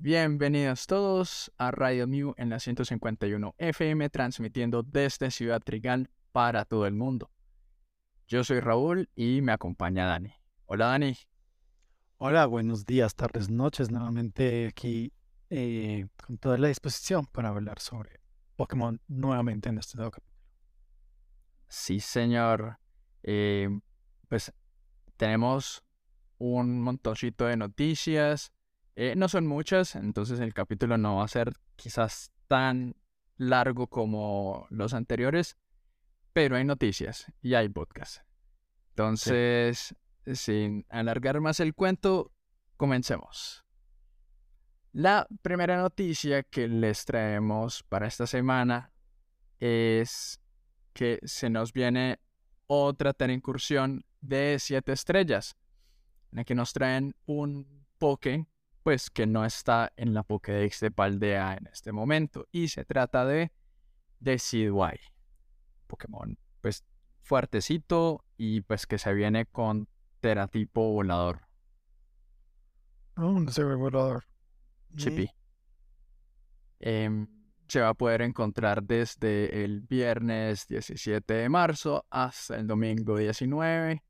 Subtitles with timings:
[0.00, 6.86] Bienvenidos todos a Radio Mew en la 151 FM, transmitiendo desde Ciudad Trigal para todo
[6.86, 7.32] el mundo.
[8.28, 10.32] Yo soy Raúl y me acompaña Dani.
[10.66, 11.16] Hola Dani.
[12.18, 13.90] Hola, buenos días, tardes, noches.
[13.90, 15.12] Nuevamente aquí
[15.50, 18.20] eh, con toda la disposición para hablar sobre
[18.54, 20.40] Pokémon nuevamente en este nuevo capítulo.
[21.66, 22.78] Sí, señor.
[23.24, 23.68] Eh,
[24.28, 24.52] pues
[25.16, 25.82] tenemos
[26.38, 28.52] un montoncito de noticias.
[29.00, 32.96] Eh, no son muchas, entonces el capítulo no va a ser quizás tan
[33.36, 35.56] largo como los anteriores,
[36.32, 38.24] pero hay noticias y hay podcast.
[38.88, 39.94] Entonces,
[40.34, 42.32] sin alargar más el cuento,
[42.76, 43.64] comencemos.
[44.90, 48.90] La primera noticia que les traemos para esta semana
[49.60, 50.40] es
[50.92, 52.18] que se nos viene
[52.66, 55.54] otra incursión de siete estrellas,
[56.32, 58.48] en la que nos traen un Poké
[58.88, 62.48] pues que no está en la Pokédex de Paldea en este momento.
[62.50, 63.52] Y se trata de
[64.18, 65.12] Decidueye.
[65.86, 66.86] Pokémon, pues
[67.20, 71.42] fuertecito y pues que se viene con teratipo volador.
[73.18, 74.24] Oh, no ve volador.
[74.96, 75.28] Chippy.
[76.80, 77.26] Em,
[77.68, 84.02] se va a poder encontrar desde el viernes 17 de marzo hasta el domingo 19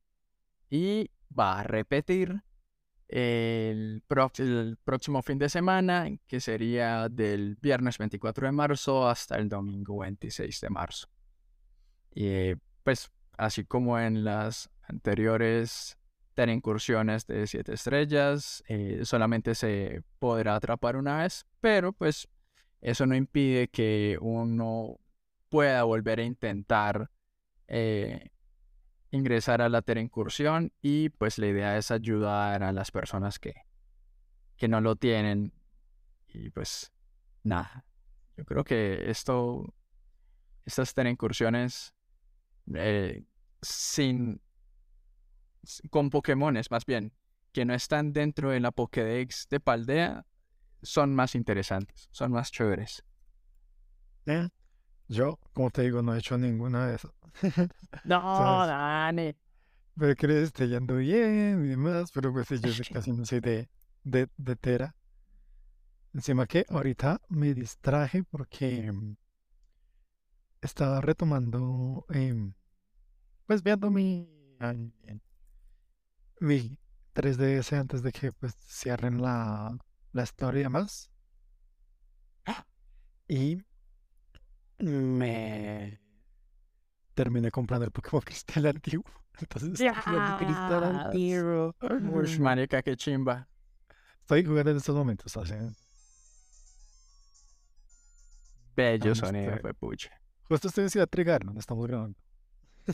[0.70, 2.44] y va a repetir
[3.08, 9.98] el, próximo fin de semana, que sería del viernes 24 de marzo hasta el domingo
[9.98, 11.08] 26 de marzo.
[12.14, 15.98] Y pues así como en las anteriores
[16.46, 22.28] incursiones de 7 estrellas, eh, solamente se podrá atrapar una vez, pero pues
[22.80, 25.00] eso no impide que uno
[25.48, 27.10] pueda volver a intentar
[27.66, 28.30] eh,
[29.10, 33.54] ingresar a la incursión y pues la idea es ayudar a las personas que,
[34.56, 35.52] que no lo tienen
[36.26, 36.92] y pues
[37.42, 37.84] nada,
[38.36, 39.74] yo creo que esto,
[40.66, 41.94] estas incursiones
[42.74, 43.24] eh,
[43.62, 44.40] sin,
[45.90, 47.12] con Pokémones más bien,
[47.52, 50.26] que no están dentro de la Pokédex de Paldea,
[50.82, 53.04] son más interesantes, son más chéveres.
[54.26, 54.48] ¿Eh?
[55.08, 57.12] Yo, como te digo, no he hecho ninguna de esas.
[58.04, 59.34] no, Dani.
[59.98, 63.68] Pero que le esté yendo bien y demás, pero pues yo casi no soy de,
[64.04, 64.94] de, de Tera.
[66.14, 69.16] Encima que ahorita me distraje porque mm,
[70.62, 72.54] estaba retomando, em,
[73.46, 74.28] pues viendo mi,
[76.40, 76.78] mi
[77.14, 79.76] 3DS antes de que pues cierren la,
[80.12, 81.10] la historia y demás.
[83.28, 83.62] Y
[84.78, 86.00] me
[87.18, 89.04] terminé comprando el Pokémon Cristal antiguo.
[89.40, 90.36] Entonces, yeah.
[90.38, 91.74] Cristal antiguo.
[91.80, 93.48] Uy, marica, qué chimba.
[94.20, 95.54] Estoy jugando en estos momentos, así.
[98.76, 100.10] Bello sonido, fue pucha.
[100.44, 102.16] Justo estoy en Ciudad Trigar, donde estamos grabando.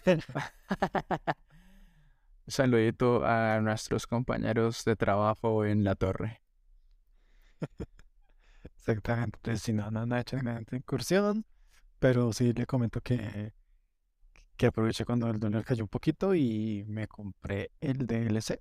[0.06, 0.22] Un
[2.48, 6.40] saludito a nuestros compañeros de trabajo en la torre.
[8.78, 9.38] Exactamente.
[9.38, 11.44] Entonces, si no, no, no he hecho ninguna incursión.
[11.98, 13.52] Pero sí le comento que,
[14.56, 18.60] que aproveché cuando el dólar cayó un poquito y me compré el DLC.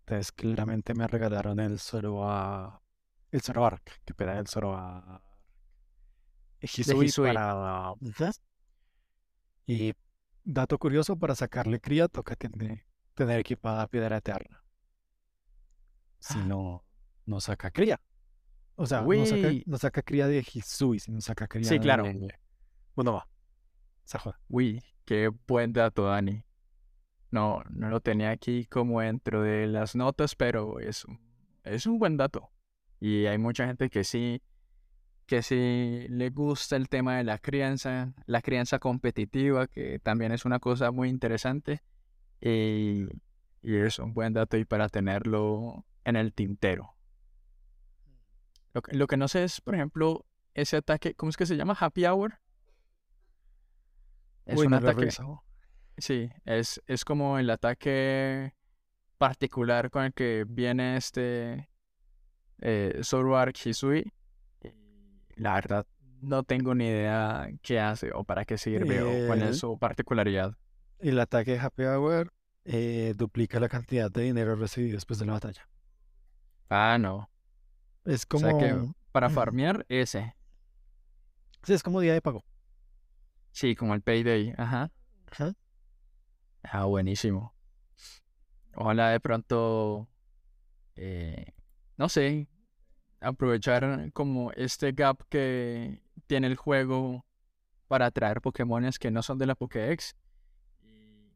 [0.00, 1.78] Entonces claramente me regalaron el
[2.24, 2.80] a
[3.30, 5.22] El Zoroark, que peda el Zoroark.
[6.60, 7.32] Hisui, Hisui.
[7.32, 7.94] para...
[9.66, 9.94] Y
[10.44, 14.64] dato curioso, para sacarle cría toca tener, tener equipada piedra eterna.
[16.18, 16.44] Si ah.
[16.44, 16.84] no,
[17.26, 18.00] no saca cría.
[18.74, 22.04] O sea, no saca, no saca, cría de Hisui, sino saca cría sí, claro.
[22.94, 23.28] Bueno, va.
[24.48, 26.44] Uy, qué buen dato, Dani.
[27.30, 31.06] No, no lo tenía aquí como dentro de las notas, pero es,
[31.64, 32.50] es un buen dato.
[33.00, 34.42] Y hay mucha gente que sí,
[35.26, 40.44] que sí le gusta el tema de la crianza, la crianza competitiva, que también es
[40.44, 41.82] una cosa muy interesante.
[42.40, 43.06] Y,
[43.62, 46.96] y es un buen dato y para tenerlo en el tintero.
[48.72, 50.24] Lo que, no sé es, por ejemplo,
[50.54, 51.76] ese ataque, ¿cómo es que se llama?
[51.78, 52.38] Happy Hour.
[54.46, 55.08] Es un ataque.
[55.98, 58.54] Sí, es, es como el ataque
[59.18, 61.68] particular con el que viene este
[62.60, 63.00] eh,
[63.64, 64.12] Hisui.
[65.36, 65.86] La verdad,
[66.20, 70.56] no tengo ni idea qué hace o para qué sirve o cuál es su particularidad.
[70.98, 72.32] El ataque Happy Hour
[72.64, 75.68] eh, duplica la cantidad de dinero recibido después de la batalla.
[76.68, 77.28] Ah, no.
[78.04, 78.58] Es como.
[78.58, 78.74] que
[79.10, 80.34] para farmear, ese.
[81.64, 82.44] Sí, es como día de pago.
[83.52, 84.54] Sí, como el payday.
[84.56, 84.90] Ajá.
[85.30, 85.54] Ajá.
[86.62, 87.54] Ah, buenísimo.
[88.74, 90.08] Ojalá de pronto.
[90.96, 91.52] Eh,
[91.96, 92.48] no sé.
[93.20, 97.24] aprovechar como este gap que tiene el juego
[97.86, 100.16] para atraer Pokémones que no son de la Pokédex.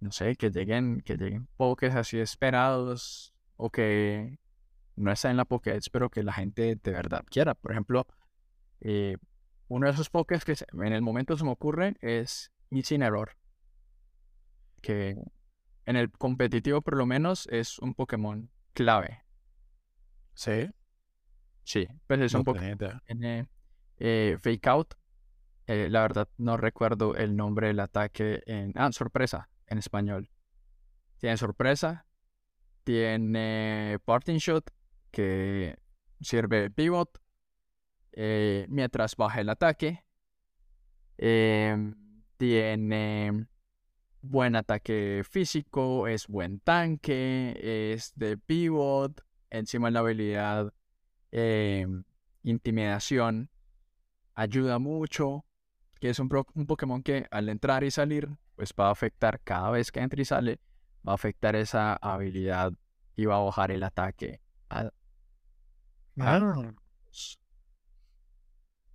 [0.00, 4.38] No sé, que lleguen, que lleguen Pokés así esperados o que
[4.94, 7.54] no están en la Pokédex, pero que la gente de verdad quiera.
[7.54, 8.06] Por ejemplo,
[8.80, 9.16] eh,
[9.68, 13.36] uno de esos Pokés que en el momento se me ocurre es Incineroar.
[14.80, 15.16] Que
[15.84, 19.24] en el competitivo por lo menos es un Pokémon clave.
[20.34, 20.70] ¿Sí?
[21.64, 23.00] Sí, pues es un Pokémon.
[23.06, 23.48] Tiene
[23.98, 24.94] eh, Fake Out.
[25.66, 28.72] Eh, la verdad no recuerdo el nombre del ataque en...
[28.76, 30.30] Ah, sorpresa en español.
[31.18, 32.06] Tiene sorpresa.
[32.84, 34.70] Tiene Parting Shot
[35.10, 35.76] que
[36.20, 37.20] sirve de pivot.
[38.16, 40.02] Eh, mientras baja el ataque.
[41.18, 41.94] Em,
[42.38, 43.46] tiene
[44.22, 50.72] buen ataque físico, es buen tanque, es de pivot, encima la habilidad
[51.30, 52.04] em,
[52.42, 53.50] intimidación
[54.34, 55.44] ayuda mucho,
[56.00, 59.70] que es un, un, Pokémon que al entrar y salir, pues va a afectar cada
[59.70, 60.60] vez que entra y sale,
[61.06, 62.72] va a afectar esa habilidad
[63.14, 64.40] y va a bajar el ataque.
[64.70, 64.90] Ah.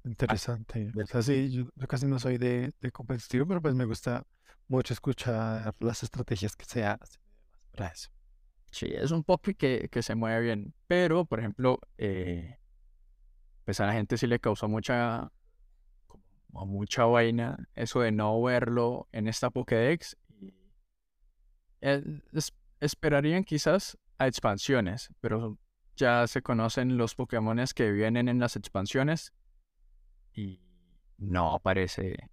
[0.03, 0.91] Interesante.
[1.01, 4.25] O sea, sí, yo, casi no soy de, de, competitivo, pero pues me gusta
[4.67, 7.21] mucho escuchar las estrategias que se hacen
[7.71, 8.09] para eso.
[8.71, 12.57] Sí, es un poco que, que se mueve bien, pero, por ejemplo, eh,
[13.65, 15.31] pues a la gente sí le causó mucha,
[16.07, 20.17] como mucha vaina eso de no verlo en esta Pokédex.
[20.39, 20.53] Y,
[22.79, 25.59] esperarían quizás a expansiones, pero
[25.95, 29.33] ya se conocen los Pokémones que vienen en las expansiones
[30.33, 30.61] y
[31.17, 32.31] no aparece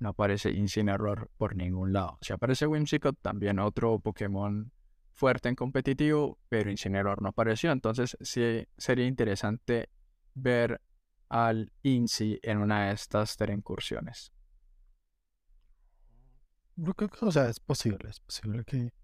[0.00, 2.18] no aparece Incineroar por ningún lado.
[2.22, 4.72] Si aparece Whimsicott, también otro Pokémon
[5.12, 7.70] fuerte en competitivo, pero Incineroar no apareció.
[7.70, 9.90] Entonces sí sería interesante
[10.34, 10.80] ver
[11.28, 14.32] al Inci en una de estas incursiones.
[17.20, 18.94] O sea, es posible, es posible que,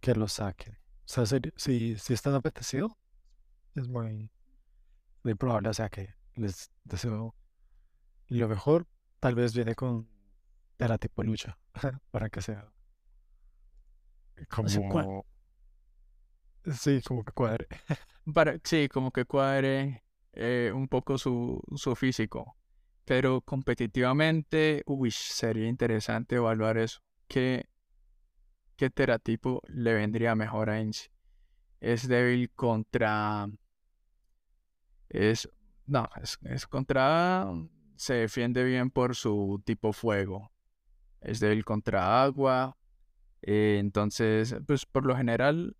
[0.00, 0.74] que lo saquen.
[0.74, 2.92] O sea, si, si, si están apetecidos,
[3.74, 4.30] es muy,
[5.24, 7.34] muy probable, o sea, que les deseo
[8.28, 8.86] lo mejor.
[9.20, 10.08] Tal vez viene con
[11.00, 11.58] tipo lucha,
[12.10, 12.70] para que sea
[14.90, 15.24] como...
[16.64, 17.66] Sí, como que cuadre.
[18.34, 20.02] Para, sí, como que cuadre
[20.32, 22.56] eh, un poco su, su físico.
[23.04, 26.98] Pero competitivamente, uy, sería interesante evaluar eso.
[27.28, 27.68] ¿Qué,
[28.76, 31.08] qué teratipo le vendría mejor a Inci?
[31.80, 33.48] Es débil contra
[35.08, 35.48] es,
[35.86, 36.08] no,
[36.42, 37.46] es, contra,
[37.96, 40.52] se defiende bien por su tipo fuego.
[41.20, 42.76] Es débil contra agua.
[43.42, 45.76] Eh, entonces, pues por lo general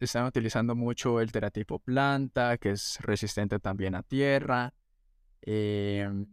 [0.00, 4.74] están utilizando mucho el teratipo planta, que es resistente también a tierra.
[5.42, 6.26] Em,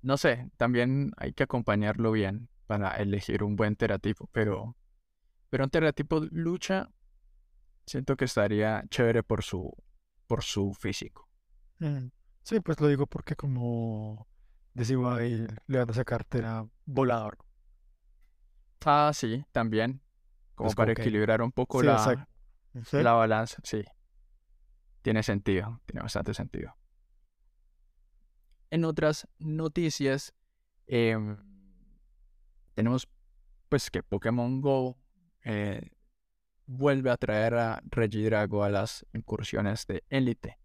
[0.00, 4.76] no sé, también hay que acompañarlo bien para elegir un buen teratipo, pero,
[5.50, 6.90] pero un teratipo lucha
[7.86, 9.72] siento que estaría chévere por su,
[10.26, 11.28] por su físico.
[11.82, 12.12] Mm,
[12.44, 14.28] sí, pues lo digo porque como
[14.72, 16.24] decía ahí le van a sacar
[16.84, 17.36] volador.
[18.84, 20.00] Ah, sí, también.
[20.54, 22.28] Como para equilibrar un poco la,
[22.92, 23.84] la balanza, sí.
[25.02, 26.76] Tiene sentido, tiene bastante sentido.
[28.70, 30.32] En otras noticias,
[30.86, 31.36] em,
[32.74, 33.08] tenemos
[33.68, 34.96] pues que Pokémon Go
[35.44, 35.90] eh,
[36.66, 40.61] vuelve a traer a Regidrago a las incursiones de élite.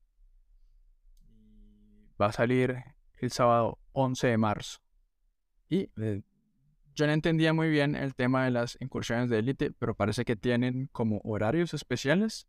[2.19, 2.83] Va a salir
[3.19, 4.79] el sábado 11 de marzo.
[5.69, 6.21] Y eh,
[6.95, 10.35] yo no entendía muy bien el tema de las incursiones de élite, pero parece que
[10.35, 12.47] tienen como horarios especiales.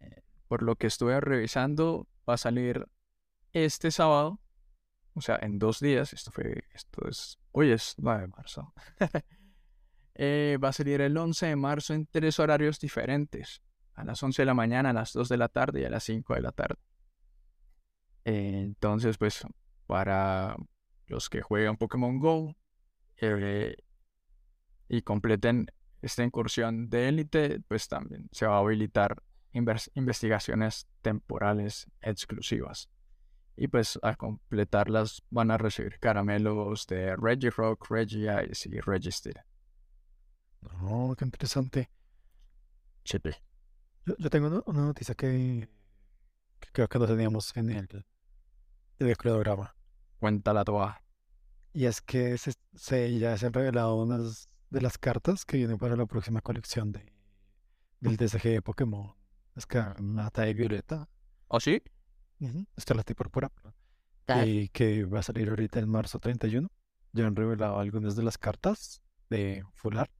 [0.00, 2.86] Eh, por lo que estuve revisando, va a salir
[3.52, 4.40] este sábado,
[5.14, 6.12] o sea, en dos días.
[6.12, 8.72] Esto fue, esto es, hoy es 9 de marzo.
[10.16, 13.64] Eh, va a salir el 11 de marzo en tres horarios diferentes.
[13.94, 16.04] A las 11 de la mañana, a las 2 de la tarde y a las
[16.04, 16.78] 5 de la tarde.
[18.24, 19.46] Eh, entonces, pues,
[19.86, 20.56] para
[21.06, 22.56] los que juegan Pokémon Go
[23.16, 23.76] eh,
[24.88, 25.66] y completen
[26.02, 32.88] esta incursión de élite, pues también se va a habilitar investigaciones temporales exclusivas.
[33.56, 39.40] Y pues a completarlas van a recibir caramelos de Regirock, Regice y Registeel.
[40.82, 41.90] Oh, qué interesante.
[43.04, 45.68] Yo, yo tengo una, noticia que,
[46.72, 48.04] creo que no teníamos en el,
[48.98, 49.74] en el cronograma.
[50.18, 51.02] Cuéntala toda.
[51.72, 55.96] Y es que se, ya se han revelado unas de las cartas que vienen para
[55.96, 57.12] la próxima colección de,
[58.00, 59.14] del DSG de Pokémon.
[59.56, 61.08] Es que Nata y Violeta.
[61.48, 61.82] ¿O sí?
[62.40, 63.74] Ujú, Starlight Púrpura, perdón,
[64.26, 66.68] Ah, eh, que va a salir ahorita en marzo 31.
[67.12, 70.12] Ya han revelado algunas de las cartas de Full Art.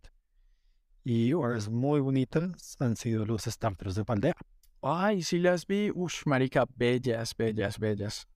[1.02, 4.36] Y obras muy bonitas han sido los starters de Paldea.
[4.82, 5.90] Ay, sí las vi.
[5.94, 8.28] Ush, marica, bellas, bellas, bellas.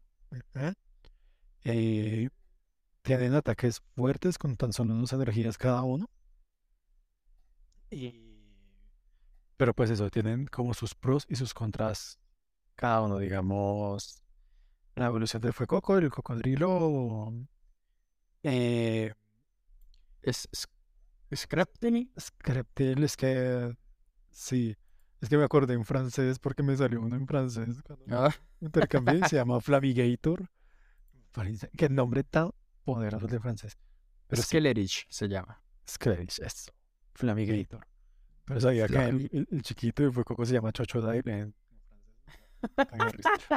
[1.65, 2.29] Eh,
[3.03, 6.09] tienen ataques fuertes con tan solo dos energías cada uno.
[7.91, 8.25] Y...
[9.57, 12.19] Pero pues eso, tienen como sus pros y sus contras
[12.77, 14.23] cada uno, digamos,
[14.95, 17.33] la evolución del Fuecoco, el cocodrilo,
[18.43, 19.13] eh,
[20.23, 20.69] Es, es,
[21.31, 21.47] es
[23.17, 23.77] que
[24.31, 24.77] sí,
[25.21, 29.21] es que me acordé en francés porque me salió uno en francés cuando Ah, intercambié,
[29.29, 30.49] se llama Flamigator.
[31.33, 32.51] Parece- Qué nombre tan
[32.85, 33.79] poderoso de francés.
[34.27, 35.63] Pero sí, Skelerich se llama.
[35.89, 36.73] Skrellish, eso.
[37.15, 37.87] Flamigator.
[38.45, 41.53] Pero sabía que el, el- chiquito de Fuecoco se llama de risa.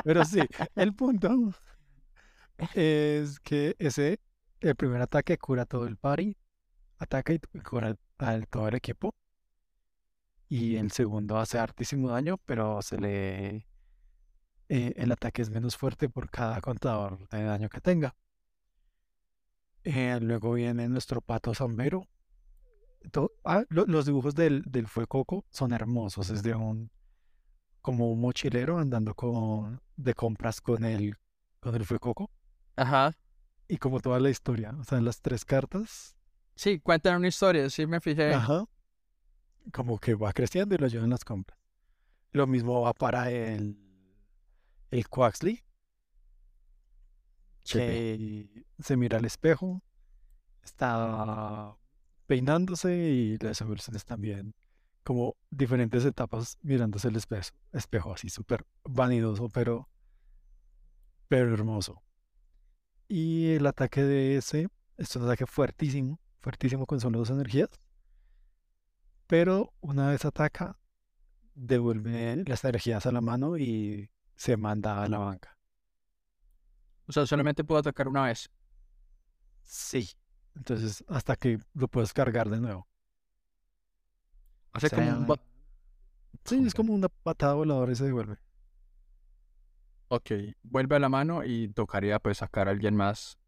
[0.04, 0.40] Pero sí,
[0.76, 1.54] el punto
[2.74, 4.20] es que ese,
[4.60, 6.36] el primer ataque cura todo el party,
[7.00, 9.16] ataca y cura al todo el equipo.
[10.54, 13.66] Y el segundo hace hartísimo daño, pero se le...
[14.68, 18.14] eh, el ataque es menos fuerte por cada contador de daño que tenga.
[19.86, 22.06] Eh, luego viene nuestro pato zambero.
[23.46, 26.30] Ah, lo- los dibujos del, del Fuecoco son hermosos.
[26.30, 26.92] Es de un
[27.82, 31.16] como un mochilero andando con, de compras con el,
[31.62, 32.30] con el Fuecoco.
[32.76, 33.18] Ajá.
[33.70, 36.18] Y como toda la historia, o sea, las tres cartas,
[36.56, 38.34] Sí, cuentan una historia, sí me fijé.
[38.34, 38.66] ajá,
[39.72, 41.60] como que va creciendo y lo ayudan las compras.
[42.32, 43.78] Lo mismo va para el,
[44.92, 45.64] el Quaxley,
[47.64, 47.78] Sí.
[47.78, 49.84] que se mira al espejo,
[50.64, 51.76] está
[52.26, 54.56] peinándose y las evoluciones también,
[55.04, 59.90] como diferentes etapas mirándose el espejo, espejo así súper vanidoso, pero,
[61.28, 62.02] pero hermoso.
[63.08, 67.70] Y el ataque de ese es un ataque fuertísimo, fuertísimo con solo dos energías,
[69.32, 70.78] pero una vez ataca,
[71.56, 75.58] devuelve las energías a la mano y se manda a la banca.
[77.08, 78.52] O sea, solamente puedo atacar una vez.
[79.64, 80.10] Sí.
[80.54, 82.90] Entonces, hasta que lo puedes cargar de nuevo.
[84.74, 85.40] Hace como un...
[86.44, 88.36] Sí, es como una patada voladora y se devuelve.
[90.10, 93.40] Ok, vuelve a la mano y tocaría pues sacar a alguien más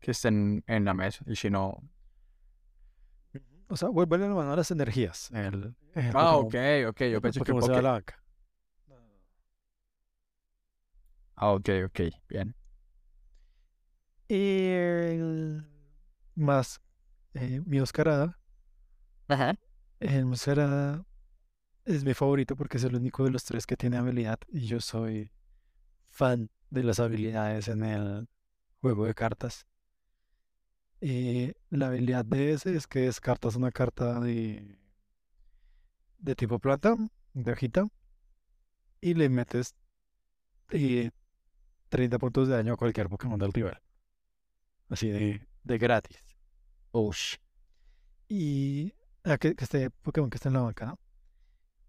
[0.00, 1.24] que esté en, en la mesa.
[1.26, 1.82] Y si no...
[3.72, 5.30] O sea, vuelve a la mano a las energías.
[5.30, 7.00] El, el Ah, Pokémon- ok, ok.
[7.10, 7.52] Yo pensé que...
[7.54, 8.22] Pokémon la banca.
[11.36, 12.00] Ah, ok, ok.
[12.28, 12.54] Bien.
[14.28, 15.64] Y el
[16.34, 16.82] más
[17.32, 18.38] eh, mi Oscarada.
[19.28, 19.54] Ajá.
[20.00, 21.06] El Oscarada
[21.86, 24.38] es mi favorito porque es el único de los tres que tiene habilidad.
[24.48, 25.30] Y yo soy
[26.10, 28.28] fan de las habilidades en el
[28.82, 29.66] juego de cartas.
[31.04, 34.78] Eh, la habilidad de ese es que descartas una carta de,
[36.18, 36.94] de tipo planta,
[37.34, 37.88] de hojita,
[39.00, 39.74] y le metes
[40.70, 41.10] eh,
[41.88, 43.82] 30 puntos de daño a cualquier Pokémon del rival.
[44.90, 46.22] Así de, de gratis.
[46.92, 47.34] Ush.
[48.28, 48.94] Y
[49.24, 51.00] ah, que, que este Pokémon que está en la banca, ¿no?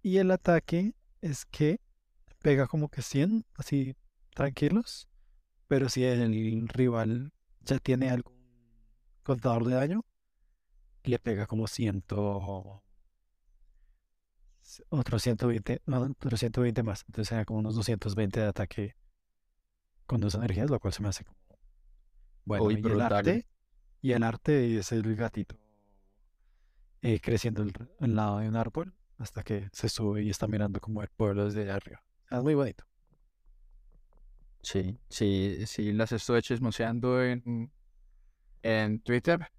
[0.01, 1.79] Y el ataque es que
[2.41, 3.96] pega como que 100, así
[4.34, 5.08] tranquilos.
[5.67, 8.33] Pero si el rival ya tiene algún
[9.24, 10.06] contador de daño,
[11.03, 12.03] le pega como 100,
[14.89, 17.03] otros 120, no, otros 120 más.
[17.08, 18.96] Entonces será como unos 220 de ataque
[20.06, 21.38] con dos energías, lo cual se me hace como
[22.46, 22.72] bueno.
[22.72, 23.46] Y el arte,
[24.01, 25.56] y el arte es el gatito
[27.01, 30.80] eh, creciendo al, al lado de un árbol hasta que se sube y está mirando
[30.80, 32.03] como el pueblo desde allá arriba.
[32.30, 32.84] Es muy bonito.
[34.62, 37.72] Sí, sí, sí, las estuve chismoseando en,
[38.63, 39.51] en Twitter.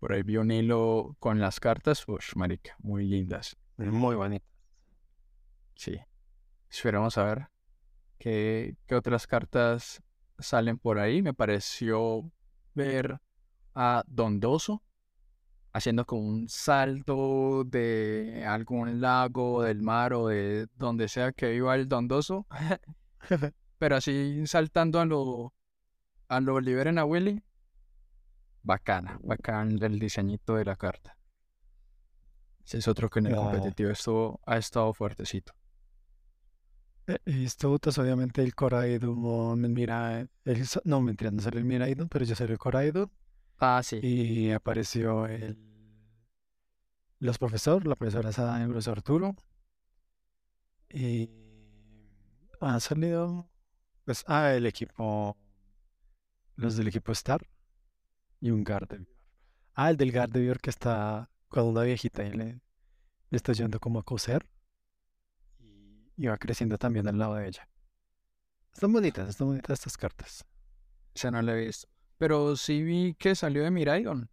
[0.00, 2.04] Por ahí vi un hilo con las cartas.
[2.08, 3.56] Ush, marica, muy lindas.
[3.76, 4.44] Muy bonito.
[5.76, 5.98] Sí.
[6.68, 7.48] Esperamos a ver
[8.18, 10.02] qué, qué otras cartas
[10.38, 11.22] salen por ahí.
[11.22, 12.30] Me pareció
[12.74, 13.20] ver
[13.74, 14.82] a Dondoso
[15.72, 21.74] haciendo como un salto de algún lago, del mar o de donde sea que viva
[21.74, 22.46] el Dondoso.
[23.78, 25.54] Pero así saltando a lo,
[26.28, 27.42] a lo liberen a Willy.
[28.62, 31.16] Bacana, bacán el diseñito de la carta.
[32.64, 33.38] Ese es otro que en el Ah.
[33.38, 35.52] competitivo estuvo, ha estado fuertecito.
[37.06, 40.30] Eh, Y esto obviamente el Coraidon, el Mira, el,
[40.84, 43.10] no mentira, no salió el Miraidon, pero ya salió el Coraidon
[43.58, 43.98] Ah, sí.
[44.02, 45.58] y apareció el
[47.18, 49.36] los profesor, la profesora Sada y el profesor Arturo
[50.88, 51.28] y
[52.60, 53.48] han salido,
[54.04, 55.36] pues, ah, el equipo,
[56.56, 57.46] los del equipo Star
[58.40, 59.06] y un Gardevoir.
[59.74, 62.44] Ah, el del Gardevoir que está con una viejita y le,
[63.30, 64.46] le está yendo como a coser
[65.58, 67.68] y, y va creciendo también al lado de ella.
[68.72, 70.44] Están bonitas, están bonitas estas cartas.
[71.14, 71.88] Esa no la he visto.
[72.18, 74.30] Pero sí vi que salió de Miraidon.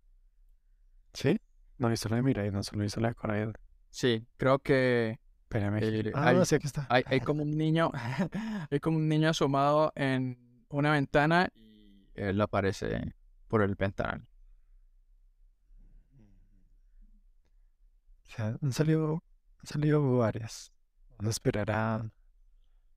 [1.13, 1.39] ¿Sí?
[1.77, 3.53] No hizo la de Mirai, no solo hizo la de Coraidon.
[3.89, 5.79] Sí, creo que Espérame.
[5.81, 6.85] eh, Ah, hay, sí, aquí está.
[6.89, 7.91] hay, hay como un niño,
[8.69, 10.37] hay como un niño asomado en
[10.69, 13.15] una ventana y él aparece
[13.47, 14.27] por el ventanal.
[18.25, 19.23] O sea, han salido,
[19.59, 20.71] han salido varias.
[21.17, 22.11] Vamos a esperar a,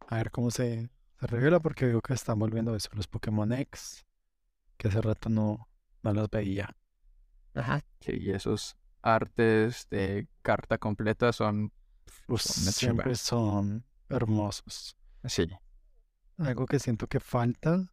[0.09, 3.53] a ver cómo se, se revela porque veo que están volviendo a eso los Pokémon
[3.53, 4.05] X,
[4.77, 5.69] que hace rato no,
[6.03, 6.77] no los veía.
[7.55, 7.83] Ajá.
[8.01, 11.73] Sí, y esos artes de carta completa son,
[12.29, 14.97] son siempre son hermosos.
[15.25, 15.49] Sí,
[16.39, 17.93] Algo que siento que falta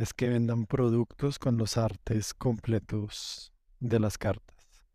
[0.00, 4.86] es que vendan productos con los artes completos de las cartas.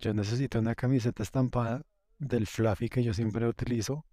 [0.00, 1.82] Yo necesito una camiseta estampada
[2.18, 4.04] del Fluffy que yo siempre utilizo,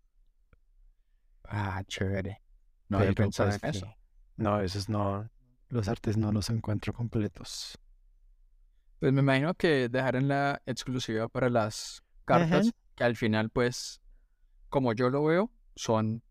[1.46, 2.44] ah, chévere.
[2.88, 3.96] No había pensado pues en eso.
[4.38, 5.28] No, esos no,
[5.70, 7.76] los artes no los encuentro completos.
[9.00, 12.78] Pues me imagino que dejarán la exclusiva para las cartas, Ajá.
[12.94, 14.02] que al final, pues,
[14.70, 16.22] como yo lo veo, son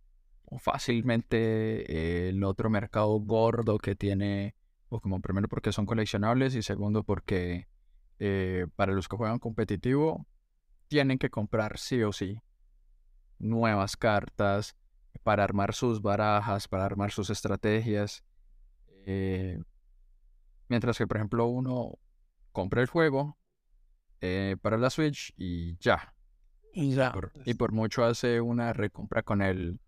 [0.59, 4.55] fácilmente eh, el otro mercado gordo que tiene
[4.89, 5.21] Pokémon.
[5.23, 7.69] Primero porque son coleccionables y segundo porque
[8.19, 10.27] eh, para los que juegan competitivo
[10.89, 12.41] tienen que comprar sí o sí
[13.39, 14.77] nuevas cartas
[15.23, 18.25] para armar sus barajas, para armar sus estrategias.
[19.07, 19.59] Eh,
[20.69, 21.99] mientras que, por ejemplo, uno
[22.53, 23.37] compra el juego
[24.21, 26.15] eh, para la Switch y ya.
[26.73, 27.13] Y ya.
[27.13, 29.81] Por- y por mucho hace una recompra con el,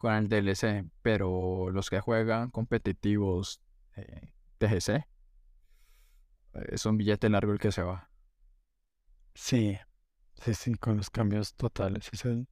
[0.00, 0.84] con el DLC.
[1.02, 3.60] Pero los que juegan competitivos
[3.96, 5.04] eh, TGC eh,
[6.70, 8.10] es un billete largo el que se va.
[9.34, 9.78] Sí,
[10.42, 12.08] sí, sí, con los cambios totales.
[12.12, 12.48] es el-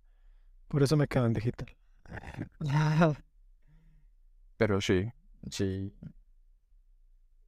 [0.68, 1.74] Por eso me quedo en digital.
[4.56, 5.10] Pero sí,
[5.50, 5.92] sí.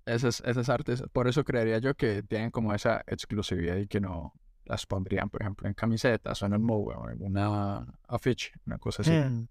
[0.07, 4.33] Esas, esas artes, por eso creería yo que tienen como esa exclusividad y que no
[4.65, 8.79] las pondrían, por ejemplo, en camisetas o en el Moe o en una afiche, una
[8.79, 9.11] cosa así.
[9.13, 9.47] Mm.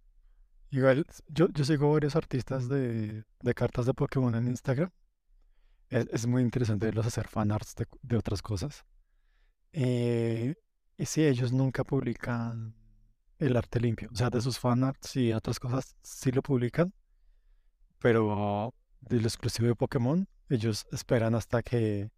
[0.71, 4.91] Igual, yo, yo sigo varios artistas de, de cartas de Pokémon en Instagram.
[5.89, 8.86] Es, es muy interesante verlos hacer fanarts de, de otras cosas.
[9.73, 10.55] Eh,
[10.97, 12.75] y sí, ellos nunca publican
[13.39, 14.10] el arte limpio.
[14.12, 16.93] O sea, de sus fanarts y otras cosas sí lo publican,
[17.99, 22.12] pero de lo exclusivo de Pokémon, ellos esperan hasta que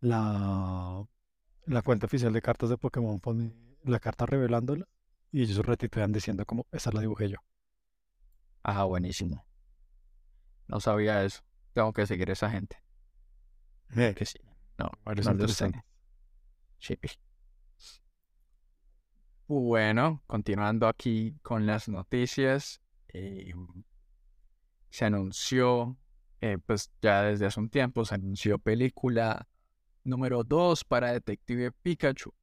[0.00, 1.04] la,
[1.66, 3.52] la cuenta oficial de cartas de Pokémon pone
[3.84, 4.86] la carta revelándola
[5.30, 7.38] y ellos retitulan diciendo como, esa la dibujé yo.
[8.70, 9.46] Ah, buenísimo.
[10.66, 11.40] No sabía eso.
[11.72, 12.76] Tengo que seguir a esa gente.
[13.94, 14.38] Que sí.
[14.76, 15.82] No, varios no interesantes.
[16.78, 16.98] Sí.
[19.46, 23.54] Bueno, continuando aquí con las noticias, eh,
[24.90, 25.96] se anunció,
[26.42, 29.48] eh, pues ya desde hace un tiempo, se anunció película
[30.04, 32.34] número 2 para Detective Pikachu.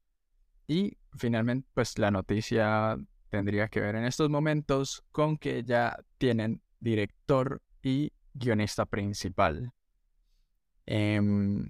[0.66, 6.62] Y finalmente, pues la noticia tendría que ver en estos momentos con que ya tienen
[6.80, 9.72] director y guionista principal.
[10.86, 11.68] Em,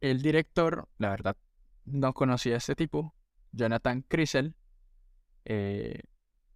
[0.00, 1.36] el director, la verdad,
[1.84, 3.14] no conocía a este tipo,
[3.52, 4.54] Jonathan Crisel,
[5.44, 6.00] eh,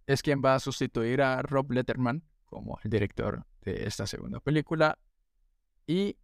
[0.05, 4.97] es quien va a sustituir a Rob Letterman como el director de esta segunda película.
[5.85, 6.17] Y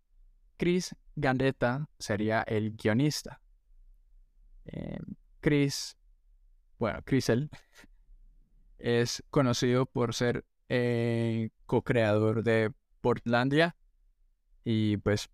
[0.58, 3.42] Chris Gandetta sería el guionista.
[4.66, 5.00] Eh,
[5.42, 5.98] Chris,
[6.80, 7.50] bueno, Crisel
[8.84, 12.69] es conocido por ser eh, co-creador de
[13.00, 13.78] Portlandia
[14.65, 15.30] y pues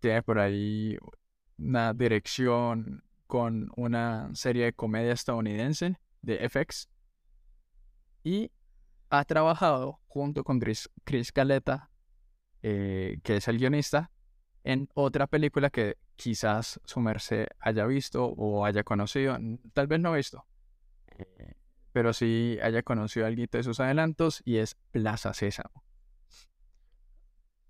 [0.00, 0.98] tiene por ahí
[1.56, 6.90] una dirección con una serie de comedia estadounidense de FX
[8.22, 8.50] y
[9.08, 11.90] ha trabajado junto con Chris, Chris Caleta,
[12.62, 14.10] eh, que es el guionista,
[14.62, 19.38] en otra película que quizás su merced haya visto o haya conocido,
[19.72, 20.44] tal vez no ha visto,
[21.16, 21.54] eh,
[21.94, 25.84] pero sí haya conocido algo de sus adelantos y es Plaza Sésamo.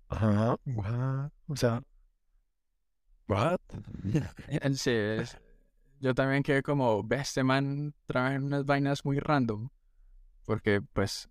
[0.09, 1.29] Ajá, what?
[1.47, 1.83] O sea,
[3.27, 3.59] what?
[4.73, 5.37] Sí, es-
[5.99, 9.69] yo también quedé como, ve, este man en unas vainas muy random.
[10.45, 11.29] Porque, pues,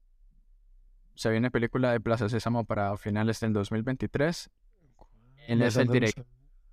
[1.17, 4.51] se viene película de Plaza Sésamo para finales del 2023.
[5.49, 6.29] Él es el no me direct- suena.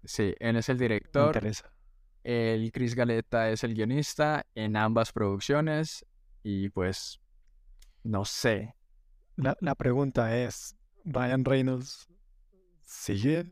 [0.05, 1.34] Sí, él es el director.
[2.23, 6.05] El Chris Galeta es el guionista en ambas producciones.
[6.43, 7.19] Y pues,
[8.04, 8.75] no sé.
[9.36, 10.75] La, la pregunta es,
[11.06, 12.08] ¿Ryan Reynolds
[12.84, 13.51] sigue?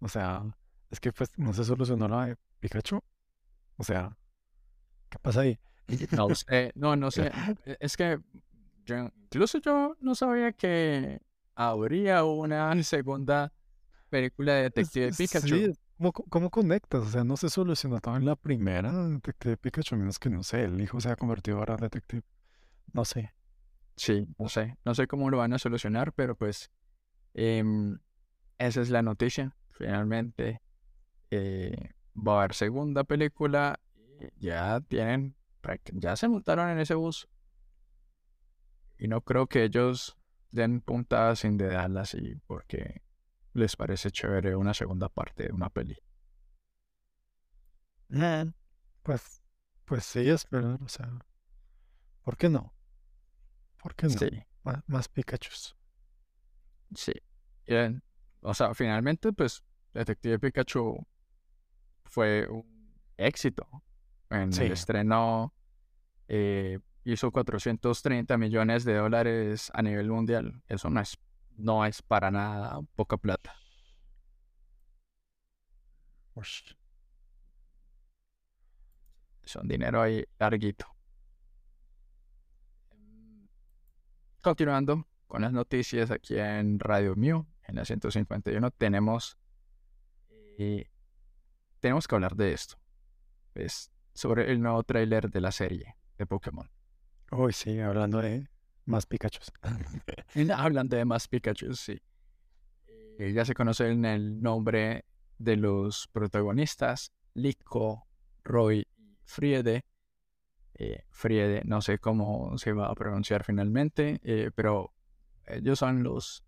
[0.00, 0.44] O sea,
[0.90, 3.00] es que pues no se solucionó la de Pikachu.
[3.76, 4.16] O sea,
[5.10, 5.58] ¿qué pasa ahí?
[6.12, 7.30] No sé, no, no sé.
[7.80, 8.18] Es que
[8.84, 11.20] yo, incluso yo no sabía que
[11.54, 13.52] habría una segunda
[14.08, 15.46] película de Detective Pikachu.
[15.46, 17.02] Sí, ¿cómo, cómo conectas?
[17.02, 20.64] O sea, no se solucionó todo en la primera Detective Pikachu, menos que no sé,
[20.64, 22.22] el hijo se ha convertido ahora en Detective.
[22.92, 23.32] No sé.
[23.96, 24.76] Sí, no sé.
[24.84, 26.70] No sé cómo lo van a solucionar, pero pues
[27.34, 27.98] em,
[28.58, 29.56] esa es la noticia.
[29.70, 30.60] Finalmente
[31.30, 33.80] eh, va a haber segunda película.
[34.38, 35.34] Ya tienen,
[35.92, 37.28] ya se montaron en ese bus.
[38.98, 40.16] Y no creo que ellos
[40.50, 43.02] den puntadas sin dedarlas y porque
[43.56, 45.96] les parece chévere una segunda parte de una peli.
[49.02, 49.42] Pues,
[49.84, 51.08] pues sí, esperar, o sea,
[52.22, 52.72] ¿por qué no?
[53.82, 54.12] ¿Por qué no?
[54.18, 54.28] Sí,
[54.64, 55.50] Más, más Pikachu.
[56.94, 57.12] sí.
[57.66, 58.02] Bien,
[58.40, 61.04] O sea, finalmente, pues, Detective Pikachu
[62.04, 63.66] fue un éxito.
[64.30, 64.64] En Sí.
[64.64, 65.54] el estreno
[66.28, 70.62] eh, hizo 430 millones de dólares a nivel mundial.
[70.68, 71.18] Eso no es,
[71.56, 73.54] no es para nada poca plata.
[79.54, 80.86] Un dinero ahí larguito.
[84.42, 89.38] Continuando con las noticias aquí en Radio Mío, en la 151, tenemos,
[90.58, 90.90] eh,
[91.80, 92.76] tenemos que hablar de esto.
[93.54, 96.70] Es sobre el nuevo tráiler de la serie de Pokémon.
[97.32, 98.48] Uy, sí, hablando de
[98.86, 99.40] más Pikachu.
[100.54, 102.00] Hablan de más Pikachu, sí.
[103.18, 105.04] Eh, ya se conocen el nombre
[105.38, 108.06] de los protagonistas, Liko,
[108.44, 109.84] Roy y Friede.
[110.74, 114.92] Eh, Friede, no sé cómo se va a pronunciar finalmente, eh, pero
[115.46, 116.42] ellos son los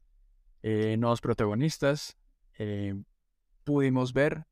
[0.62, 2.18] nuevos protagonistas.
[3.64, 4.44] Pudimos ver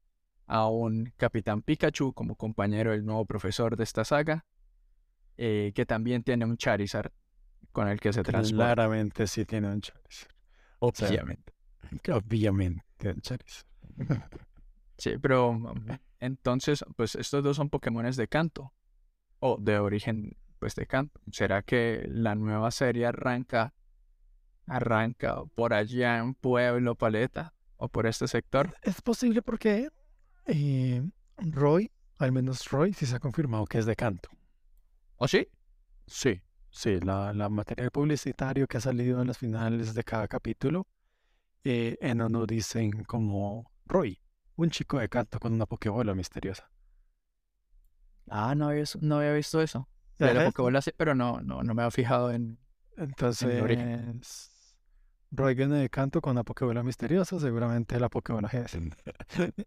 [0.47, 4.47] a un Capitán Pikachu como compañero del nuevo profesor de esta saga,
[5.37, 7.13] que también tiene un Charizard
[7.77, 8.75] con el que se transporta.
[8.75, 10.33] Claramente sí tiene un Charizard.
[10.95, 11.53] sea, Obviamente.
[12.11, 13.67] Obviamente un Charizard.
[14.99, 15.75] Sí, pero um,
[16.21, 18.73] entonces, pues estos dos son Pokémones de canto.
[19.41, 21.21] O de origen, pues de canto.
[21.31, 23.75] ¿Será que la nueva serie arranca,
[24.67, 27.53] arranca por allá en Pueblo Paleta?
[27.77, 28.75] ¿O por este sector?
[28.81, 29.91] Es posible porque
[30.47, 34.31] eh, Roy, al menos Roy, sí se ha confirmado que es de canto.
[35.17, 35.47] ¿O sí?
[36.07, 36.41] Sí,
[36.77, 40.87] sí, la, la material publicitario que ha salido en las finales de cada capítulo,
[41.65, 44.21] eh, en uno dicen como Roy,
[44.57, 46.71] un chico de canto con una pokebola misteriosa.
[48.29, 49.89] Ah, no había, no había visto eso.
[50.19, 50.51] De la Ajá.
[50.51, 52.59] Pokébola sí, pero no, no, no me había fijado en...
[52.97, 54.23] Entonces, origen.
[55.31, 58.79] Roy viene de canto con una pokebola misteriosa, seguramente la pokebola GS.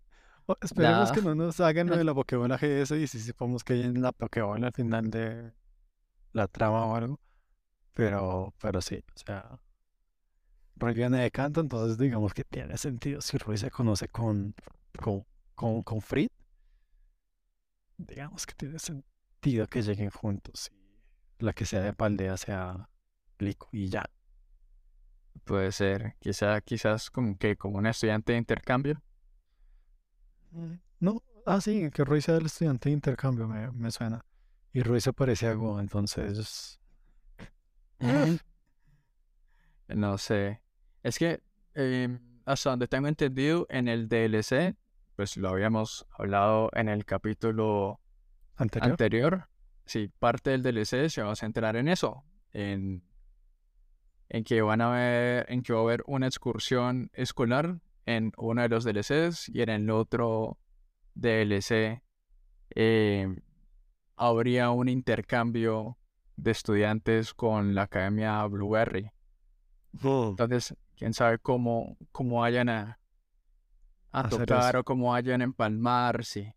[0.62, 3.82] Esperemos que no nos hagan lo de la pokebola GS y si sepamos que hay
[3.84, 5.52] en la pokebola al final de
[6.34, 7.20] la trama o algo.
[7.94, 9.60] Pero, pero sí, o sea,
[10.76, 13.22] Roy viene de canto, entonces digamos que tiene sentido.
[13.22, 14.56] Si Roy se conoce con,
[14.98, 16.32] con, con, con Frit,
[17.98, 20.72] digamos que tiene sentido que lleguen juntos
[21.40, 22.90] y la que sea de Paldea sea
[23.40, 24.06] Lico y ya.
[25.44, 29.02] Puede ser, quizá, quizás como que como un estudiante de intercambio.
[31.00, 34.26] No, ah, sí, que Roy sea el estudiante de intercambio, me, me suena.
[34.74, 36.80] Y se parece a Go, entonces.
[39.88, 40.62] No sé.
[41.02, 41.42] Es que
[41.74, 44.76] em, hasta donde tengo entendido, en el DLC,
[45.16, 48.00] pues lo habíamos hablado en el capítulo
[48.56, 48.92] Anterior.
[48.92, 49.50] anterior.
[49.86, 52.24] Sí, parte del DLC se va a centrar en eso.
[52.52, 53.04] En,
[54.30, 58.62] en que van a ver, en que va a haber una excursión escolar en uno
[58.62, 60.58] de los DLCs y en el otro
[61.16, 62.02] DLC
[62.72, 63.38] em,
[64.20, 65.98] habría un intercambio
[66.36, 69.10] de estudiantes con la Academia Blueberry.
[70.32, 73.00] Entonces, quién sabe cómo, cómo vayan a,
[74.12, 76.54] a tocar o cómo vayan a empalmar, sí.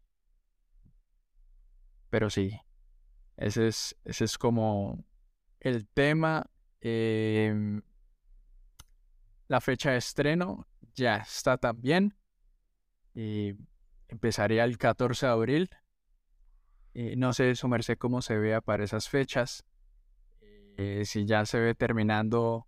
[2.10, 2.58] Pero sí,
[3.36, 5.04] ese es, ese es como
[5.60, 6.44] el tema.
[6.80, 7.80] em,
[9.48, 12.16] la fecha de estreno ya está también.
[13.14, 13.54] Y
[14.08, 15.70] empezaría el 14 de abril.
[16.94, 19.64] Y no sé, su merced, cómo se vea para esas fechas.
[20.76, 22.66] Eh, si ya se ve terminando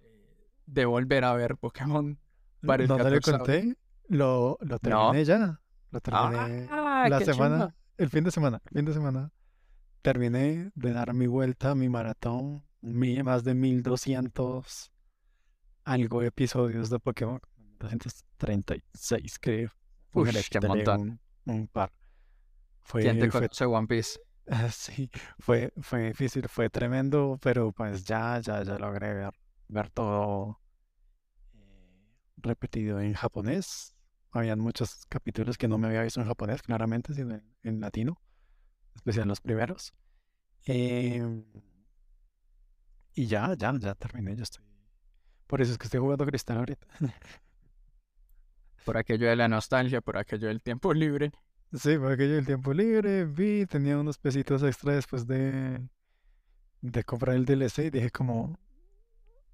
[0.00, 2.18] eh, de volver a ver Pokémon
[2.66, 3.74] para el ¿No te le 14 de abril.
[3.74, 3.78] conté?
[4.16, 5.60] Lo, lo terminé ya.
[5.90, 9.32] Lo terminé Ah, la qué semana, el fin de semana, el fin de semana.
[10.02, 14.92] Terminé de dar mi vuelta a mi maratón mi- más de 1200
[15.84, 17.40] algo episodios de Pokémon.
[17.80, 19.70] 236, creo.
[20.12, 21.92] Ush, qué un, un par.
[22.92, 24.18] ¿Quién te Fue, fue, One Piece?
[24.72, 29.34] sí, fue, fue difícil, fue tremendo, pero pues ya, ya, ya logré ver,
[29.68, 30.60] ver todo
[31.54, 33.94] eh, repetido en japonés.
[34.30, 38.20] Habían muchos capítulos que no me había visto en japonés, claramente, sino en, en latino,
[38.94, 39.94] especial los primeros.
[40.66, 41.44] Em,
[43.14, 44.64] y ya, ya, ya terminé, ya estoy.
[45.46, 46.86] Por eso es que estoy jugando Cristal ahorita.
[48.84, 51.30] Por aquello de la nostalgia, por aquello del tiempo libre.
[51.72, 55.86] Sí, porque yo el tiempo libre vi, tenía unos pesitos extra después de,
[56.80, 58.58] de comprar el DLC y dije como,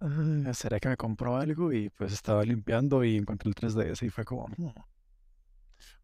[0.00, 1.72] "Ah, ¿será que me compró algo?
[1.72, 4.70] Y pues estaba limpiando y encontré el 3DS y fue como, "Hmm,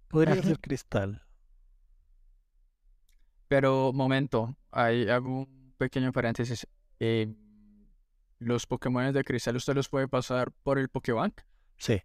[0.09, 1.23] podría ser cristal.
[3.49, 6.66] Pero, momento, ahí hago un pequeño paréntesis.
[7.01, 7.35] Eh,
[8.38, 11.40] los Pokémon de cristal usted los puede pasar por el Pokébank.
[11.77, 12.01] Sí,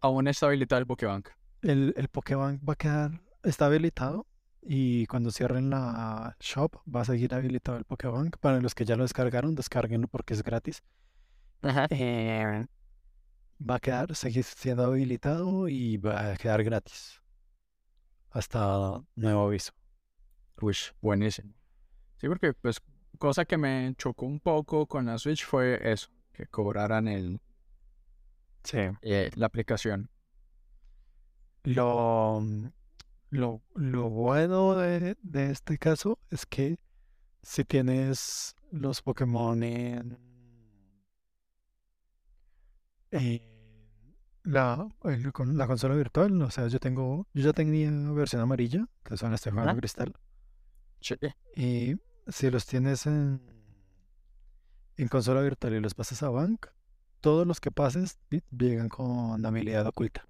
[0.00, 1.28] Aún está habilitado el Pokébank.
[1.62, 4.26] El, el Pokébank va a quedar, está habilitado
[4.60, 8.36] y cuando cierren la shop va a seguir habilitado el Pokébank.
[8.38, 10.82] Para los que ya lo descargaron, descárguenlo porque es gratis.
[11.62, 11.86] Ajá.
[11.90, 12.66] Eh,
[13.60, 17.20] va a quedar, seguir siendo habilitado y va a quedar gratis.
[18.30, 19.72] Hasta nuevo aviso.
[20.60, 21.52] Uy, buenísimo.
[22.18, 22.78] Sí, porque pues
[23.18, 27.40] cosa que me chocó un poco con la Switch fue eso, que cobraran el,
[28.64, 28.78] Sí.
[29.02, 30.08] eh, la aplicación.
[31.64, 32.66] Lo, mm,
[33.30, 36.78] lo, lo bueno de, de este caso es que
[37.42, 40.18] si tienes los Pokémon en
[44.44, 48.86] la, el- con la consola virtual, o sea, yo tengo, yo ya tenía versión amarilla,
[49.04, 50.14] que son este juego cristal,
[51.00, 51.14] Sí.
[51.56, 51.96] y
[52.28, 53.40] si los tienes en,
[54.96, 56.66] en consola virtual y los pasas a Bank,
[57.20, 58.18] todos los que pases
[58.50, 60.26] llegan con habilidad oculta.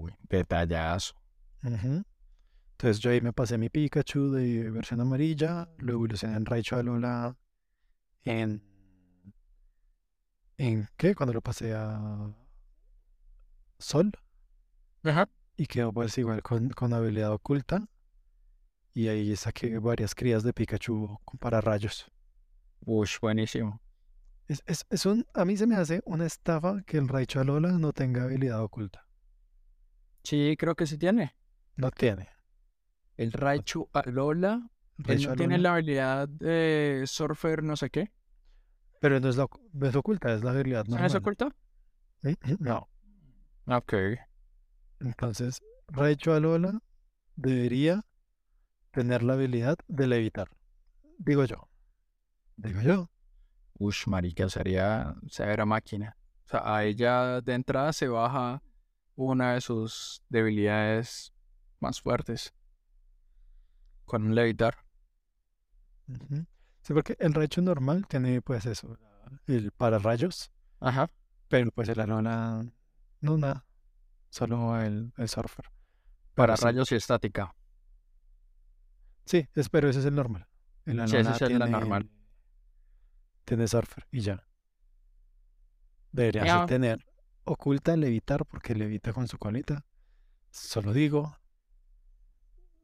[0.00, 1.14] Uy, detallazo.
[1.62, 7.36] Entonces yo ahí me pasé mi Pikachu de versión amarilla, lo evolucioné en Raichu Alola
[8.24, 8.62] en...
[10.56, 11.14] ¿En qué?
[11.14, 12.34] Cuando lo pasé a
[13.78, 14.12] Sol
[15.04, 15.28] Ajá.
[15.56, 17.86] y quedó pues igual con, con habilidad oculta
[18.94, 22.10] y ahí saqué varias crías de Pikachu con pararrayos.
[22.80, 23.80] Uy, buenísimo.
[24.48, 27.72] Es, es, es un, a mí se me hace una estafa que el Raichu Alola
[27.72, 29.06] no tenga habilidad oculta.
[30.22, 31.34] Sí, creo que sí tiene.
[31.76, 32.28] No tiene.
[33.16, 38.12] El Raichu Alola, él Raichu no tiene la habilidad de Surfer no sé qué.
[39.00, 41.14] pero no es la oc- no es oculta, es la habilidad ¿No es?
[42.22, 42.36] ¿Eh?
[42.58, 42.88] No.
[43.66, 43.94] Ok.
[45.00, 46.80] Entonces, Raichu Alola
[47.36, 48.04] debería
[48.90, 50.48] tener la habilidad de levitar.
[51.18, 51.68] Digo yo.
[52.56, 53.10] Digo yo.
[53.78, 56.16] Ush, marica, sería severa máquina.
[56.44, 58.62] O sea, a ella de entrada se baja
[59.26, 61.32] una de sus debilidades
[61.80, 62.54] más fuertes.
[64.04, 64.84] Con un levitar.
[66.82, 68.98] Sí, porque el Raichu normal tiene pues eso,
[69.46, 71.10] el pararrayos, Ajá.
[71.48, 72.64] pero pues el Alola
[73.20, 73.64] no nada,
[74.30, 75.66] solo el, el Surfer.
[76.34, 77.54] Para Pero sí, y estática.
[79.26, 80.48] sí, es, pero ese es el normal.
[80.86, 82.10] El Sí, ese es el tiene, normal.
[83.44, 84.44] tiene Surfer y ya.
[86.12, 87.06] Debería tener
[87.52, 89.84] oculta levitar porque levita con su colita.
[90.50, 91.36] Solo digo,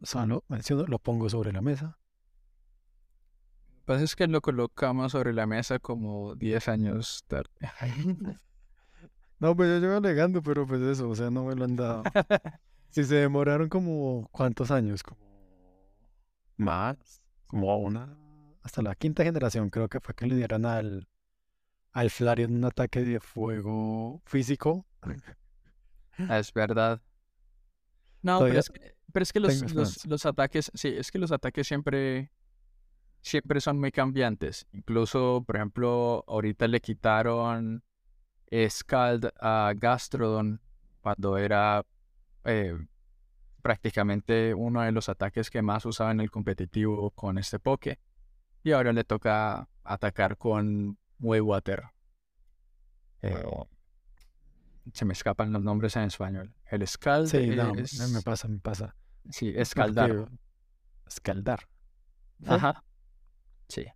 [0.02, 1.98] solo menciono, lo pongo sobre la mesa.
[3.68, 7.50] Lo que pasa es que lo colocamos sobre la mesa como 10 años tarde.
[9.38, 12.02] No, pues yo llevo alegando, pero pues eso, o sea, no me lo han dado.
[12.88, 15.02] Si se demoraron como, ¿cuántos años?
[15.02, 15.20] Como
[16.56, 18.16] más, como una,
[18.62, 21.06] hasta la quinta generación creo que fue que le dieron al,
[21.96, 24.86] al Flareon un ataque de fuego físico.
[26.18, 27.00] Es verdad.
[28.20, 31.32] No, pero es que, pero es que los, los, los ataques, sí, es que los
[31.32, 32.30] ataques siempre,
[33.22, 34.66] siempre son muy cambiantes.
[34.72, 37.82] Incluso, por ejemplo, ahorita le quitaron
[38.68, 40.60] Scald a Gastrodon
[41.00, 41.82] cuando era
[42.44, 42.76] eh,
[43.62, 48.00] prácticamente uno de los ataques que más usaba en el competitivo con este Poké.
[48.64, 51.84] Y ahora le toca atacar con Water.
[53.22, 53.42] Eh,
[54.92, 56.54] se me escapan los nombres en español.
[56.70, 58.10] El Scald Sí, no, me- es...
[58.10, 58.94] me pasa, me pasa.
[59.30, 60.28] Sí, Porque- escaldar.
[61.06, 61.68] Escaldar.
[62.46, 62.84] Ajá.
[63.68, 63.86] Sí.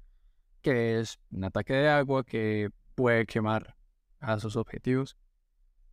[0.63, 3.77] Que es un ataque de agua que puede quemar
[4.21, 5.17] a sus objetivos.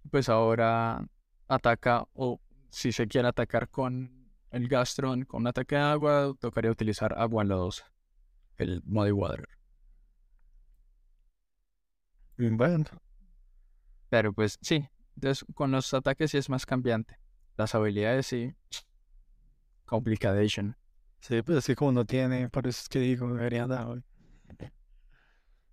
[0.09, 1.05] Pues ahora
[1.47, 6.71] ataca, o si se quiere atacar con el Gastron, con un ataque de agua, tocaría
[6.71, 7.91] utilizar agua lodosa.
[8.57, 9.47] el Muddy Water.
[12.37, 12.85] Bueno,
[14.09, 17.17] Pero pues sí, entonces con los ataques sí es más cambiante.
[17.57, 18.53] Las habilidades sí.
[19.85, 20.75] Complication.
[21.19, 24.03] sí, pues es que como no tiene, por eso es que digo, debería dar.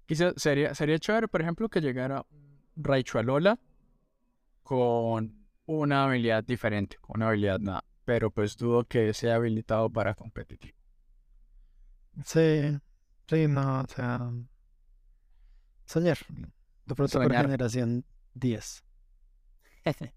[0.06, 2.24] Quizá sería, sería chévere, por ejemplo, que llegara
[2.76, 3.58] Raichu Alola
[4.62, 7.84] con una habilidad diferente, con una habilidad nada.
[8.04, 10.76] Pero pues dudo que sea habilitado para competitivo.
[12.24, 12.78] Sí,
[13.28, 14.30] sí, no, o sea.
[15.84, 16.18] Soñar.
[16.86, 18.84] De pronto por generación 10.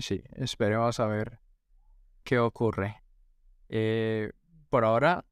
[0.00, 1.38] Sí, esperemos a ver
[2.24, 3.04] qué ocurre.
[3.68, 4.32] Eh,
[4.68, 5.24] por ahora,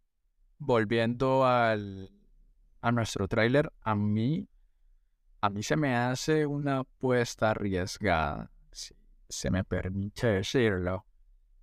[0.58, 2.10] volviendo al,
[2.80, 4.48] a nuestro tráiler, a mí,
[5.40, 8.94] a mí se me hace una apuesta arriesgada, si
[9.28, 11.04] se me permite decirlo,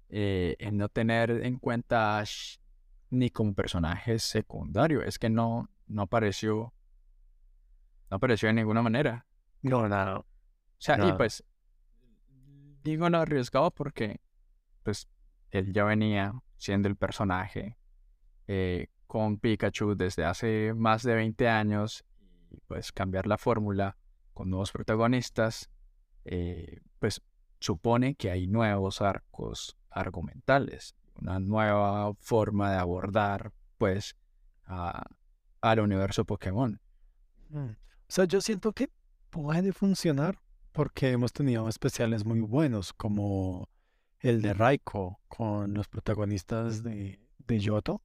[0.10, 2.58] eh, en no tener en cuenta a Ash
[3.10, 5.01] ni como personaje secundario.
[5.01, 6.73] Es que no, no apareció,
[8.12, 9.26] no apareció de ninguna manera.
[9.62, 10.17] No, no.
[10.19, 10.26] O
[10.78, 11.17] sea, y Nada.
[11.17, 11.43] pues
[12.84, 14.19] digo no arriesgado porque
[14.84, 15.08] pues
[15.52, 17.78] él ya venía siendo el personaje
[18.47, 22.04] eh, con Pikachu desde hace más de 20 años
[22.50, 23.97] y pues cambiar la fórmula
[24.34, 25.69] con nuevos protagonistas
[26.26, 27.21] eh, pues
[27.60, 34.15] supone que hay nuevos arcos argumentales, una nueva forma de abordar pues
[34.65, 35.06] a-
[35.62, 36.80] al universo Pokémon.
[37.50, 37.69] Mm.
[38.12, 38.89] O sea, yo siento que
[39.30, 40.38] puede funcionar
[40.74, 43.69] porque hemos tenido especiales muy buenos, como
[44.19, 48.02] el de Raiko con los protagonistas de, de Yoto,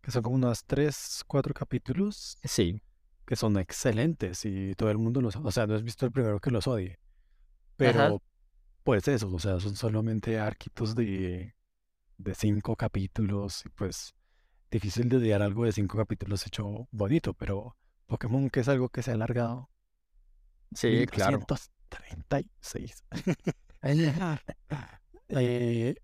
[0.00, 2.82] que son como unos 3, 4 capítulos Sí,
[3.24, 5.36] que son excelentes y todo el mundo los...
[5.36, 6.98] O sea, no has visto el primero que los odie,
[7.76, 8.16] pero Ajá.
[8.82, 11.54] pues eso, o sea, son solamente arquitos de,
[12.18, 14.12] de 5 capítulos y pues
[14.72, 19.02] difícil de odiar algo de 5 capítulos hecho bonito, pero Pokémon que es algo que
[19.02, 19.70] se ha alargado
[20.74, 21.38] sí, claro.
[21.38, 23.04] 1236.
[25.28, 25.96] Eh,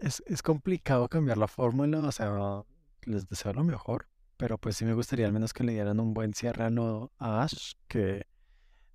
[0.00, 2.64] es, es complicado cambiar la fórmula, o sea,
[3.02, 6.14] les deseo lo mejor, pero pues sí me gustaría al menos que le dieran un
[6.14, 8.26] buen cierre a lo- a Ash, que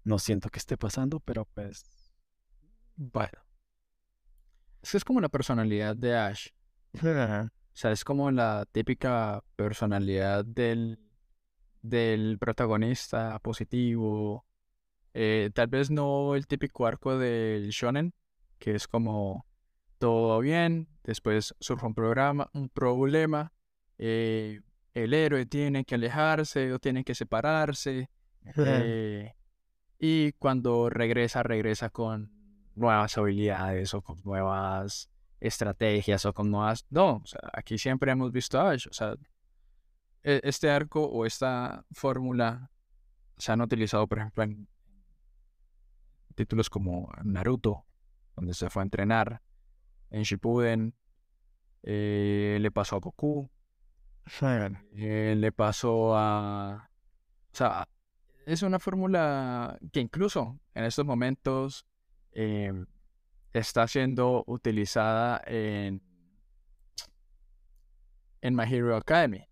[0.04, 1.84] no siento que esté pasando, pero pues,
[2.96, 3.40] bueno.
[4.82, 6.48] Es que es como la personalidad de Ash.
[7.76, 10.98] O sea, es como la típica personalidad del,
[11.90, 14.46] del protagonista positivo.
[15.14, 18.14] Eh, tal vez no el típico arco del shonen,
[18.60, 19.46] que es como
[19.98, 23.54] todo bien, después surge un programa, un problema,
[23.98, 24.60] eh,
[24.94, 28.10] el héroe tiene que alejarse o tiene que separarse,
[28.58, 29.34] eh,
[30.00, 32.32] y cuando regresa, regresa con
[32.76, 36.86] nuevas habilidades o con nuevas estrategias o con nuevas...
[36.90, 38.88] No, o sea, aquí siempre hemos visto a Ash.
[38.88, 39.16] O sea,
[40.26, 42.72] este arco o esta fórmula
[43.38, 44.68] se han utilizado, por ejemplo, en
[46.34, 47.86] títulos como Naruto,
[48.36, 49.42] donde se fue a entrenar,
[50.10, 50.96] en Shippuden,
[51.84, 53.50] eh, le pasó a Goku,
[54.42, 56.90] eh, le pasó a...
[57.52, 57.88] O sea,
[58.46, 61.86] es una fórmula que incluso en estos momentos
[62.32, 62.74] eh,
[63.54, 66.02] está siendo utilizada en,
[68.42, 69.48] en My Hero Academy.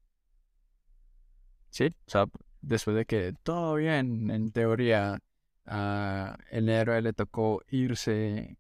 [1.73, 2.25] Sí, o sea,
[2.61, 5.17] después de que todo bien, en teoría,
[5.65, 8.59] a el héroe le tocó irse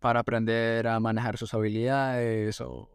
[0.00, 2.90] para aprender a manejar sus habilidades o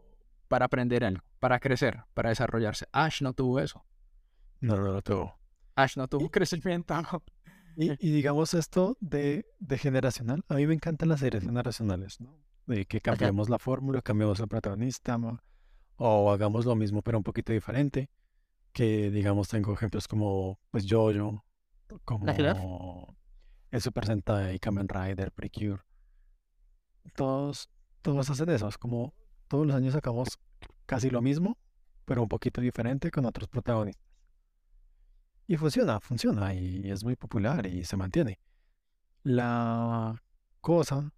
[0.49, 2.85] para aprender algo, para crecer, para desarrollarse.
[2.91, 3.85] Ash no tuvo eso.
[4.59, 5.39] No, no lo tuvo.
[5.75, 6.93] Ash no tuvo crecimiento.
[7.77, 12.37] Y, y digamos esto de, de generacional, a mí me encantan las series generacionales, ¿no?
[12.65, 15.17] De que cambiemos la fórmula, cambiemos el protagonista,
[15.95, 18.09] o hagamos lo mismo pero un poquito diferente.
[18.75, 21.45] Que digamos tengo ejemplos como pues Jojo,
[22.03, 23.15] como
[23.71, 25.81] el Super Sentai, Kamen Rider, Precure.
[27.15, 27.69] Todos,
[28.01, 29.13] todos hacen eso, es como
[29.47, 30.27] todos los años sacamos
[30.85, 31.57] casi lo mismo,
[32.03, 34.05] pero un poquito diferente con otros protagonistas.
[35.47, 38.41] Y funciona, funciona y es muy popular y se mantiene.
[39.23, 40.21] La
[40.59, 41.13] cosa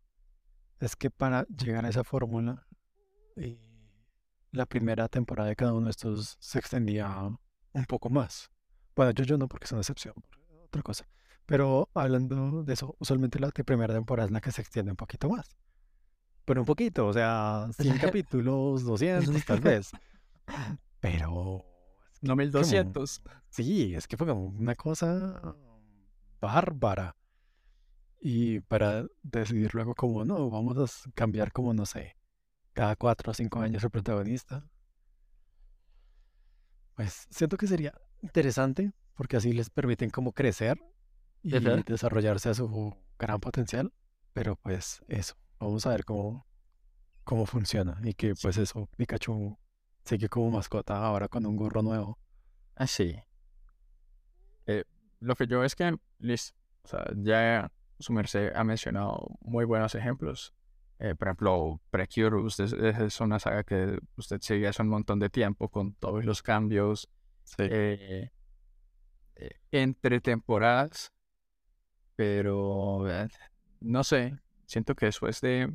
[0.80, 2.68] es que para llegar a esa fórmula,
[3.36, 3.58] eh,
[4.51, 7.36] la primera temporada de cada uno de estos se extendía
[7.78, 8.49] un poco más.
[8.95, 10.15] Bueno, yo, yo no porque es una excepción,
[10.65, 11.07] otra cosa.
[11.45, 15.30] Pero hablando de eso, usualmente la primera temporada es la que se extiende un poquito
[15.30, 15.55] más.
[16.43, 19.91] Pero un poquito, o sea, 100 capítulos, 200 tal vez.
[20.99, 21.65] Pero
[22.21, 23.21] No 1200.
[23.49, 25.55] Sí, es que fue como una cosa
[26.41, 27.15] bárbara.
[28.19, 32.17] Y para decidir luego como, no, vamos a cambiar como, no sé,
[32.73, 34.67] cada cuatro o cinco años el protagonista.
[36.98, 37.93] Pues siento que sería
[38.24, 40.82] interesante porque así les permiten como crecer
[41.43, 41.78] y Ajá.
[41.86, 43.93] desarrollarse a su gran potencial.
[44.34, 46.48] Pero pues eso, vamos a ver cómo,
[47.24, 49.58] cómo funciona y que pues eso, Pikachu
[50.04, 52.20] sigue como mascota ahora con un gorro nuevo.
[52.76, 53.16] Así.
[54.66, 54.84] Eh,
[55.20, 59.93] lo que yo es que, listo, o sea, ya su merced ha mencionado muy buenos
[59.93, 60.52] ejemplos.
[61.00, 65.30] Eh, por ejemplo, Precure, usted es, una saga que usted sigue hace un montón de
[65.30, 67.10] tiempo con todos los cambios
[67.48, 67.64] Sí.
[67.64, 68.32] eh,
[69.36, 71.14] eh, entre temporadas,
[72.16, 73.30] pero eh,
[73.80, 75.74] no sé, siento que después de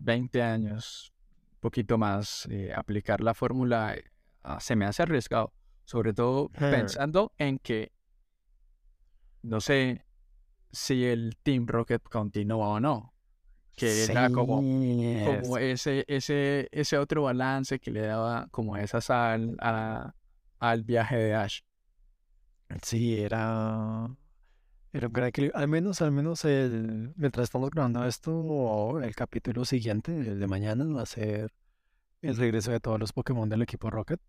[0.00, 1.14] 20 años,
[1.54, 2.46] un poquito más,
[2.76, 3.96] aplicar la fórmula
[4.42, 5.54] ah, se me hace arriesgado,
[5.84, 7.92] sobre todo pensando en que
[9.42, 10.04] no sé
[10.72, 13.13] si el Team Rocket continúa o no,
[13.76, 14.60] que era como,
[15.24, 20.14] como ese, ese, ese otro balance que le daba como esa sal a-
[20.60, 21.60] al viaje de Ash.
[22.82, 24.08] Sí, era,
[24.92, 25.58] era un gran equilibrio.
[25.58, 30.84] Al menos, al menos el, mientras estamos grabando esto, el capítulo siguiente, el de mañana,
[30.86, 31.52] va a ser
[32.22, 34.20] el regreso de todos los Pokémon del equipo Rocket.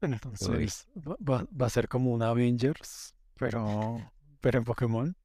[0.00, 5.16] Entonces, va, va- va a ser como un Avengers, pero, pero en Pokémon.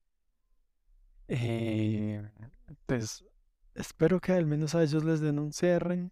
[1.34, 2.22] Eh,
[2.68, 3.24] entonces,
[3.74, 6.12] espero que al menos a ellos les den un cierre.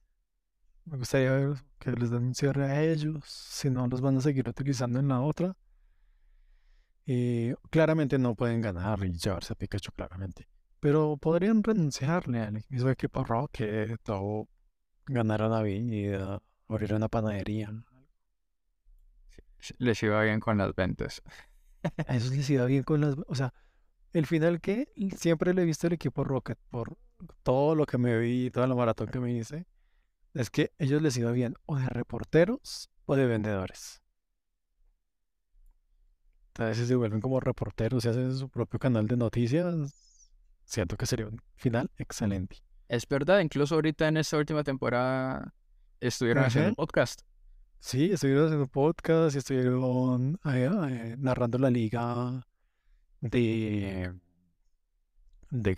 [0.86, 4.22] Me gustaría ver que les den un cierre a ellos, si no los van a
[4.22, 5.58] seguir utilizando en la otra.
[7.06, 10.48] Y claramente no pueden ganar y llevarse a Pikachu, claramente.
[10.80, 14.48] Pero podrían renunciarle al mismo equipo Rocket o
[15.06, 16.40] ganar a y uh,
[16.70, 17.74] abrir una panadería.
[19.80, 21.22] Les iba bien con las ventas.
[22.08, 23.16] A esos les iba bien con las...
[23.28, 23.54] O sea,
[24.14, 26.98] el final que siempre le he visto al equipo Rocket por
[27.44, 29.66] todo lo que me vi, toda la maratón que me hice,
[30.34, 34.02] es que ellos les iba bien o de reporteros o de vendedores.
[36.50, 39.76] Entonces, si se vuelven como reporteros y hacen su propio canal de noticias,
[40.66, 42.58] siento que sería un final excelente.
[42.88, 45.54] Es verdad, incluso ahorita en esta última temporada
[46.00, 47.22] estuvieron haciendo un podcast.
[47.80, 52.46] Sí, estuvieron haciendo podcast y estuvieron eh, narrando la liga
[53.22, 54.14] de,
[55.52, 55.76] de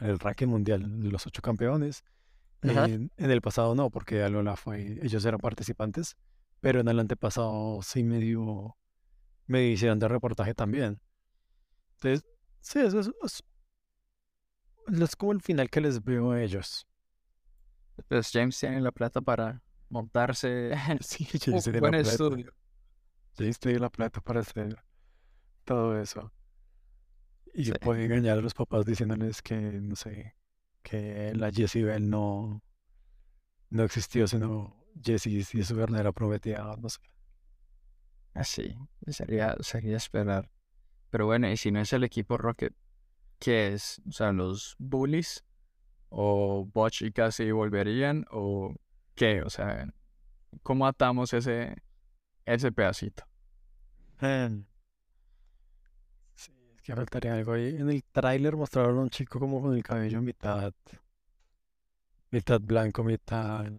[0.00, 2.04] el ranking mundial de los ocho campeones.
[2.62, 6.16] En, en el pasado no, porque Alola fue, ellos eran participantes,
[6.60, 8.76] pero en el antepasado sí medio
[9.46, 11.00] me hicieron de reportaje también.
[11.94, 12.24] Entonces,
[12.60, 13.42] sí, eso es, es-
[14.88, 16.86] es como el final que les veo a ellos.
[18.08, 22.08] Pues James tiene la plata para montarse Sí, James tiene la buen plata.
[22.10, 22.52] estudio.
[23.36, 24.76] James tiene la plata para hacer
[25.64, 26.32] todo eso.
[27.54, 27.72] Y Sí.
[27.80, 30.34] puede engañar a los papás diciéndoles que, no sé,
[30.82, 32.62] que la Jessie Bell no,
[33.70, 37.00] no existió, sino Jessie es su verdadera prometida, no sé.
[38.34, 38.74] Así,
[39.08, 40.50] sería, sería esperar.
[41.10, 42.74] Pero bueno, y si no es el equipo Rocket,
[43.38, 44.00] ¿qué es?
[44.08, 45.44] O sea, los Bullies
[46.08, 48.74] o Butch y Cassie volverían o
[49.14, 49.42] qué?
[49.42, 49.92] O sea,
[50.62, 51.76] ¿cómo atamos ese,
[52.46, 53.24] ese pedacito?
[54.20, 54.64] Em,
[56.82, 57.76] que faltaría algo ahí.
[57.76, 60.72] En el tráiler mostraron a un chico como con el cabello mitad,
[62.32, 63.70] mitad blanco, mitad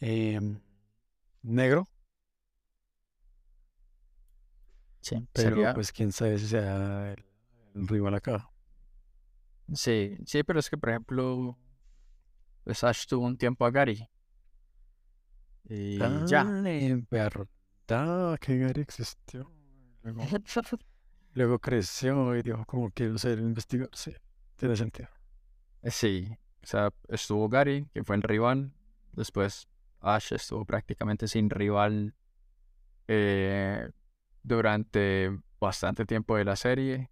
[0.00, 0.60] em,
[1.42, 1.86] negro,
[5.00, 7.24] Sí, pero sería, pues quién sabe si sea el,
[7.74, 8.48] el rival acá.
[9.74, 11.58] sí, sí, pero es que por ejemplo,
[12.64, 14.08] pues Ash tuvo un tiempo a Gary
[15.68, 16.54] y ya.
[16.54, 19.50] Ah, en verdad que Gary existió.
[20.02, 20.22] Luego,
[21.34, 23.90] luego creció y dijo como quiero ser investigador.
[23.94, 24.12] Sí,
[24.56, 25.08] tiene sentido.
[25.84, 26.28] Sí,
[26.62, 28.72] o sea, estuvo Gary, que fue el rival.
[29.12, 29.68] Después
[30.00, 32.14] Ash estuvo prácticamente sin rival
[33.08, 33.88] eh,
[34.42, 37.10] durante bastante tiempo de la serie.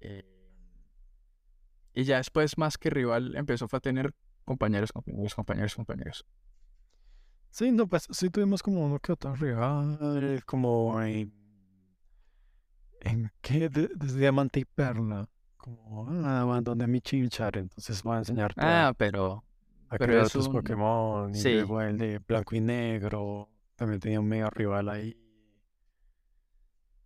[0.00, 0.24] eh,
[1.94, 6.26] y ya después, más que rival, empezó a tener compañeros, compañeros, compañeros, compañeros.
[7.50, 11.32] Sí, no, pues sí tuvimos como uno que otro rival, como en,
[13.00, 18.16] en qué, De- desde Diamante y Perla, como, ah, abandoné a mi Chimchar, entonces voy
[18.16, 19.44] a enseñarte Ah, pero,
[19.90, 20.52] a pero crear es tus un...
[20.52, 25.16] Pokémon, y Sí, luego el de Blanco y Negro, también tenía un medio rival ahí,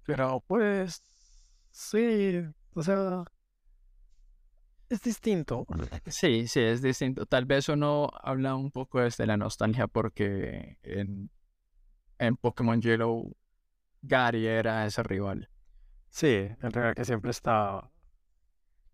[0.05, 1.03] pero pues,
[1.71, 2.43] sí,
[2.75, 3.25] o sea,
[4.89, 5.67] es distinto.
[6.07, 7.27] sí, sí, es distinto.
[7.27, 11.31] Tal vez uno habla un poco desde la nostalgia porque en,
[12.19, 13.33] en Pokémon Yellow
[14.03, 15.51] Gary era ese rival.
[16.13, 17.91] Sí, el rival que siempre estaba,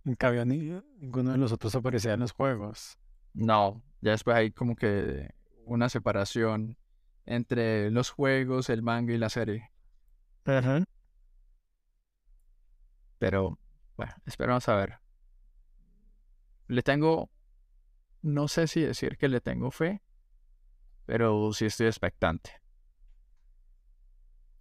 [0.05, 0.59] en cambio ni,
[1.01, 2.97] ninguno de los otros aparecía en los juegos.
[3.35, 6.77] No, ya después hay como que una separación
[7.27, 9.73] entre los juegos, el manga y la serie.
[10.45, 10.85] Ajá.
[13.19, 13.59] Pero,
[13.97, 15.01] bueno, esperamos a ver.
[16.69, 17.31] Le tengo,
[18.23, 20.03] no sé si decir que le tengo fe,
[21.05, 22.53] pero sí estoy expectante.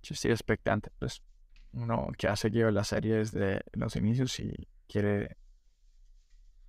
[0.01, 1.21] Sí estoy expectante, pues
[1.73, 5.37] uno que ha seguido la serie desde los inicios y quiere,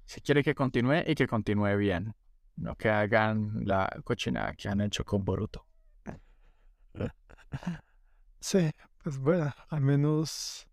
[0.04, 2.14] si quiere que continúe y que continúe bien,
[2.56, 5.66] no que hagan la cochinada que han hecho con Boruto.
[8.40, 8.70] Sí,
[9.02, 10.68] pues bueno, al menos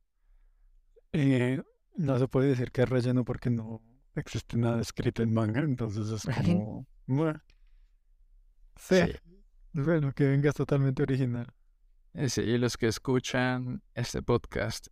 [1.14, 1.62] eh,
[1.96, 3.82] no se puede decir que es relleno porque no
[4.16, 6.86] existe nada escrito en manga, entonces es como...
[7.08, 7.42] bueno,
[8.76, 9.14] sí, Sí.
[9.74, 11.48] bueno, que venga es totalmente original.
[12.16, 14.88] Eh, Sí, y los que escuchan este podcast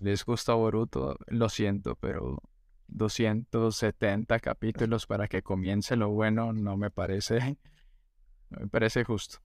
[0.00, 2.42] les gusta Boruto, lo siento, pero
[2.88, 7.38] 270 capítulos para que comience lo bueno no me parece,
[8.50, 9.38] no me parece justo.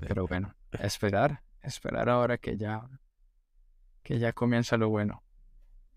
[0.00, 2.88] Pero bueno, esperar, esperar ahora que ya,
[4.04, 5.22] que ya comienza lo bueno,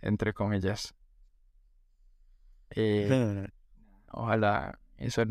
[0.01, 0.95] entre comillas.
[2.75, 3.47] Eh,
[4.11, 5.23] ojalá eso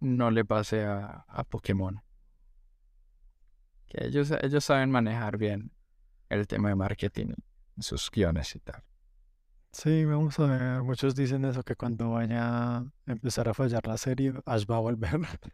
[0.00, 2.02] no le pase a, a Pokémon.
[3.94, 5.70] Que ellos, ellos saben manejar bien
[6.28, 7.34] el tema de marketing,
[7.78, 8.82] sus guiones y tal.
[9.70, 10.82] Sí, vamos a ver.
[10.82, 14.80] Muchos dicen eso, que cuando vaya a empezar a fallar la serie, Ash va a
[14.80, 15.20] volver.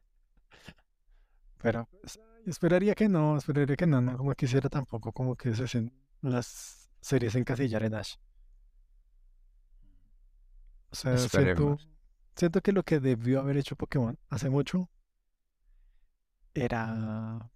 [1.63, 5.91] Pero pues, esperaría que no, esperaría que no, no como quisiera tampoco, como que se
[6.23, 8.15] las series encasillar en Ash.
[10.91, 11.79] O sea, siento,
[12.35, 14.89] siento que lo que debió haber hecho Pokémon hace mucho
[16.55, 17.51] era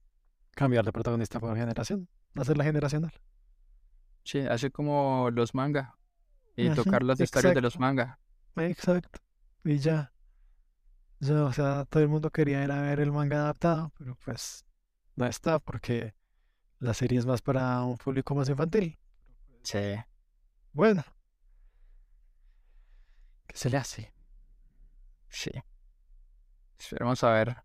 [0.54, 3.12] cambiar de protagonista por generación, hacerla generacional.
[4.24, 5.96] Sí, así como los manga
[6.56, 8.18] y tocar las historias de los manga.
[8.56, 9.20] Exacto.
[9.64, 10.12] Y ya.
[11.20, 14.64] Ya, o sea, todo el mundo quería ir a ver el manga adaptado, pero pues
[15.16, 16.14] no está porque
[16.80, 18.98] la serie es más para un público más infantil.
[19.62, 19.96] Sí,
[20.72, 21.02] Bueno,
[23.46, 24.12] ¿qué se le hace?
[25.28, 25.50] sí.
[26.78, 27.56] Esperemos a ver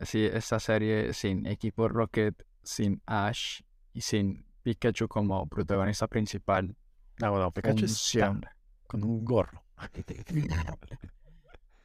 [0.00, 3.60] si esta serie sin equipo Rocket, sin Ash
[3.92, 6.76] y sin Pikachu como protagonista principal
[7.22, 8.56] Ah, bueno, Pikachu está funciona.
[8.86, 9.64] con un gorro.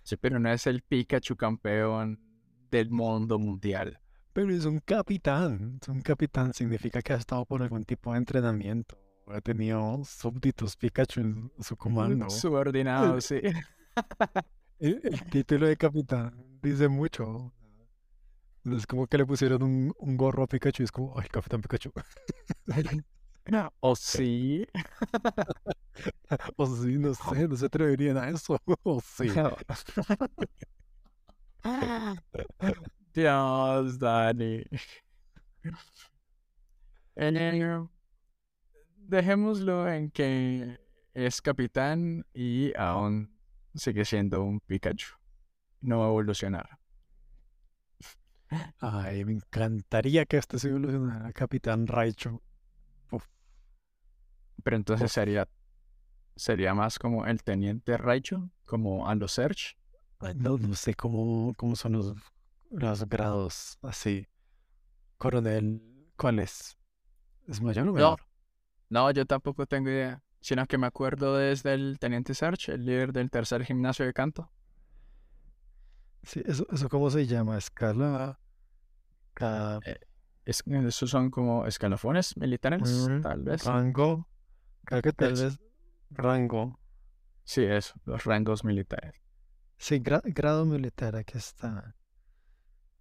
[0.04, 2.20] Sí, pero no es el Pikachu campeón
[2.72, 4.00] del mundo mundial.
[4.34, 5.78] Pero es un capitán.
[5.80, 8.98] Es un capitán significa que ha estado por algún tipo de entrenamiento.
[9.28, 12.30] Ha tenido súbditos Pikachu en su comando.
[12.30, 13.42] Subordinado, sí.
[14.80, 16.34] El, el título de capitán
[16.64, 17.54] dice mucho.
[18.66, 21.62] Es como que le pusieron un, un gorro a Pikachu y es como, ay, Capitán
[21.62, 21.92] Pikachu.
[23.82, 24.66] O sí.
[26.58, 28.58] O sí, no sé, no se atreverían a eso.
[28.84, 29.28] O sí.
[33.14, 34.64] Dios, Dani.
[38.96, 40.80] Dejémoslo en que
[41.14, 43.38] es capitán y aún
[43.76, 45.16] sigue siendo un Pikachu.
[45.82, 46.81] No va a evolucionar.
[48.80, 52.42] Ay, me encantaría que este se evolucionara Capitán Raichu.
[54.64, 55.14] Pero entonces Uf.
[55.14, 55.48] sería,
[56.36, 59.78] sería más como el teniente Raichu, como a los Search.
[60.36, 62.14] No, no sé cómo, cómo son los,
[62.70, 64.28] los grados así.
[65.18, 65.82] Coronel,
[66.18, 66.78] ¿cuál es?
[67.48, 68.22] ¿Es mayor o No, menor?
[68.90, 70.24] no, yo tampoco tengo idea.
[70.42, 74.52] Sino que me acuerdo desde el teniente Search, el líder del tercer gimnasio de canto.
[76.24, 78.40] Sí, eso, eso cómo se llama, escala.
[79.34, 79.80] Ca-
[80.46, 83.64] Es, esos son como escalafones militares, Mm, tal vez.
[83.66, 84.28] rango.
[84.86, 85.60] Creo que tal Es- vez
[86.10, 86.80] rango.
[87.44, 89.16] Sí, eso, los rangos militares.
[89.78, 91.96] Sí, gra- grado militar, aquí está.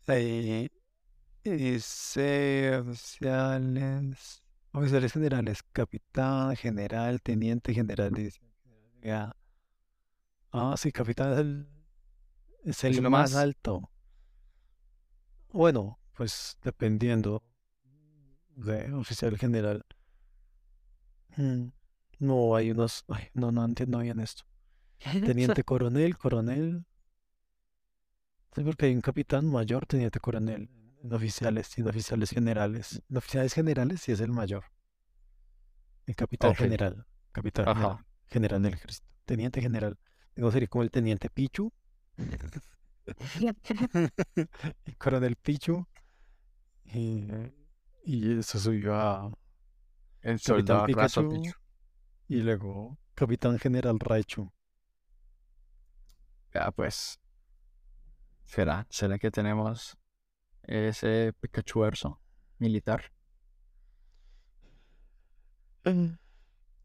[0.07, 0.69] Eh,
[1.45, 8.13] dice oficiales, oficiales generales, capitán, general, teniente general.
[8.13, 8.41] dice.
[9.03, 9.35] Ya.
[10.53, 11.69] Ah, sí, capitán es el,
[12.65, 13.41] es el Es lo más más.
[13.43, 13.91] alto.
[15.53, 17.43] Bueno, pues dependiendo
[18.55, 19.87] de oficial general.
[21.39, 21.69] Mm,
[22.19, 23.05] No, hay unos.
[23.09, 24.43] ay, no, no entiendo bien esto.
[25.25, 26.85] Teniente coronel, coronel.
[28.55, 30.69] Sí, porque hay un capitán mayor, teniente coronel.
[31.03, 33.03] En oficiales y en oficiales generales.
[33.09, 34.65] En oficiales generales sí es el mayor.
[36.05, 37.07] El capitán general.
[37.33, 37.93] Capitán general.
[37.93, 38.07] Ajá.
[38.27, 39.07] General del ejército.
[39.25, 39.99] Teniente general.
[40.37, 41.73] Digo, sería como el teniente Pichu.
[44.85, 45.87] El coronel Pichu.
[46.93, 47.29] Y,
[48.05, 49.33] y eso subió a
[50.23, 51.29] El capitán Pikachu.
[51.29, 51.55] Pichu.
[52.29, 54.53] Y luego capitán general Raichu.
[56.53, 57.21] Ya, pues.
[58.45, 58.87] ¿Será?
[58.91, 59.97] ¿Será que tenemos
[60.63, 62.21] ese Pikachu verso
[62.59, 63.13] militar?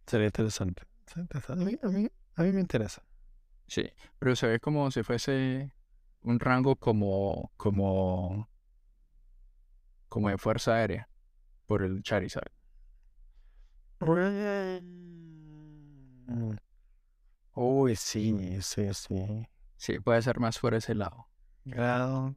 [0.06, 0.84] Sería interesante.
[1.08, 1.64] Sería interesante.
[1.64, 3.03] A mí, a mí, a mí me interesa.
[3.68, 3.84] Sí,
[4.20, 5.74] pero se ve como si fuese
[6.22, 8.47] un rango como, como,
[10.16, 11.09] como de fuerza aérea
[11.68, 12.51] por el Charizard.
[17.53, 19.47] Uy, sí, sí, sí.
[19.78, 21.28] Sí, puede ser más por ese lado.
[21.66, 22.36] Grado.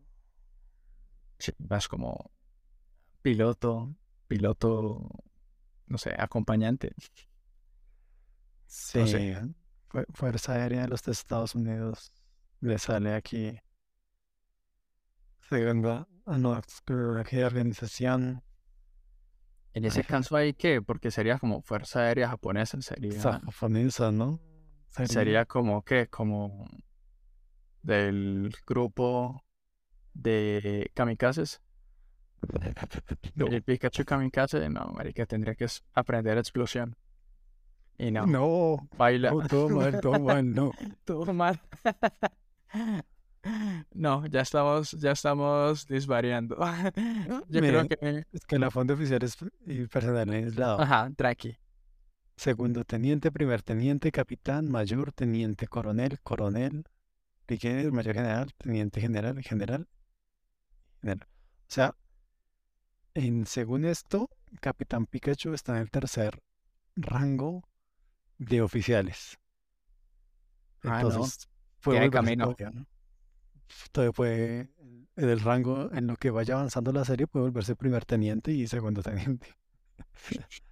[1.39, 2.33] Sí, más como
[3.23, 3.95] piloto,
[4.29, 5.09] piloto,
[5.87, 6.95] no sé, acompañante.
[8.67, 8.99] Sí.
[9.01, 9.41] No sé.
[9.89, 12.13] Fu- Fuerza Aérea de los Estados Unidos.
[12.61, 13.59] Le sale aquí.
[15.49, 16.95] Segunda a nuestra
[17.47, 18.43] organización.
[19.73, 24.41] En ese caso hay que, porque sería como fuerza aérea japonesa, sería, Esa japonesa, ¿no?
[24.91, 26.69] sería como que, como
[27.83, 29.43] del grupo
[30.13, 31.63] de kamikazes.
[33.35, 36.97] No, El Pikachu kamikaze, no, marica, tendría que aprender explosión.
[37.97, 39.31] Y no, no, baila.
[39.31, 40.73] no, todo mal, todo mal, no.
[41.05, 41.61] Todo mal.
[43.95, 46.57] No, ya estamos, ya estamos disvariando.
[47.49, 48.25] Yo creo que...
[48.33, 49.37] Es que la fonda oficial es
[49.67, 50.81] y personal aislado.
[50.81, 51.57] Ajá, tranqui.
[52.37, 56.85] Segundo teniente, primer teniente, capitán, mayor, teniente, coronel, coronel,
[57.47, 59.89] brigadier, mayor general, teniente general, general,
[61.03, 61.29] general.
[61.29, 61.97] O sea,
[63.15, 64.31] en, según esto,
[64.61, 66.41] Capitán Pikachu está en el tercer
[66.95, 67.69] rango
[68.39, 69.39] de oficiales.
[70.85, 71.09] Ah, no.
[71.09, 71.49] Entonces,
[71.81, 72.55] Tiene volverse camino.
[73.93, 74.71] Todavía puede,
[75.17, 78.67] en el rango, en lo que vaya avanzando la serie, puede volverse primer teniente y
[78.67, 79.49] segundo teniente.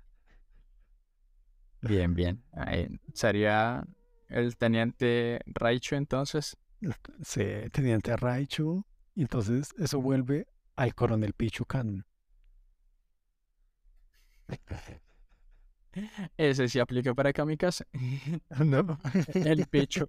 [1.83, 2.43] Bien, bien.
[2.53, 3.85] Ahí sería
[4.29, 6.57] el teniente Raichu entonces.
[7.23, 8.85] Sí, teniente Raichu.
[9.15, 12.05] Y entonces eso vuelve al coronel Pichucan.
[16.37, 17.87] Ese sí aplica para kamikaze.
[18.65, 18.99] ¿No?
[19.35, 20.09] El Pichu.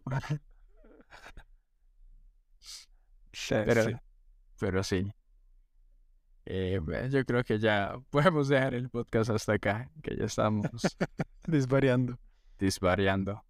[3.49, 3.91] Pero, Sí.
[4.59, 5.11] pero sí.
[6.45, 10.63] Eh, bueno, yo creo que ya podemos dejar el podcast hasta acá, que ya estamos
[11.47, 12.17] Desvariando.
[12.57, 13.43] disvariando.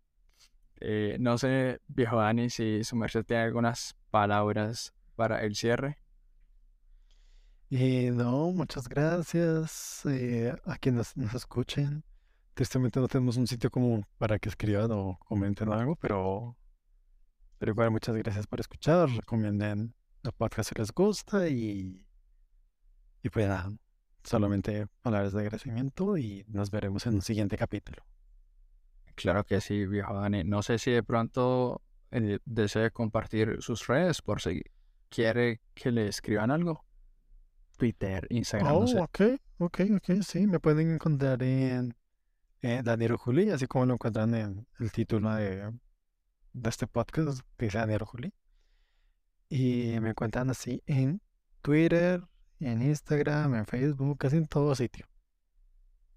[0.80, 5.98] Eh, no sé, viejo Dani, si su merced tiene algunas palabras para el cierre.
[7.70, 12.04] Y no, muchas gracias eh, a quienes nos escuchen.
[12.54, 16.56] Tristemente no tenemos un sitio como para que escriban o comenten algo, pero,
[17.58, 19.10] pero igual muchas gracias por escuchar.
[19.10, 19.93] Recomienden
[20.24, 22.05] el podcast si les gusta y,
[23.24, 23.72] y pues nada,
[24.24, 28.03] solamente palabras de agradecimiento y nos veremos en un siguiente capítulo.
[29.16, 30.43] Claro que sí, viejo Dani.
[30.43, 31.82] No sé si de pronto
[32.12, 34.62] eh, desee compartir sus redes por si
[35.10, 36.84] quiere que le escriban algo.
[37.78, 38.99] Twitter, Instagram, no Oh, sé.
[38.99, 39.22] ok,
[39.60, 41.95] ok, ok, sí, me pueden encontrar en
[42.62, 45.72] eh, Daniel Juli, así como lo encuentran en el título de,
[46.62, 48.34] de este podcast, que dice Daniel Juli.
[49.49, 51.22] Y me encuentran así en
[51.62, 52.24] Twitter,
[52.60, 55.05] en Instagram, en Facebook, casi en todo sitio.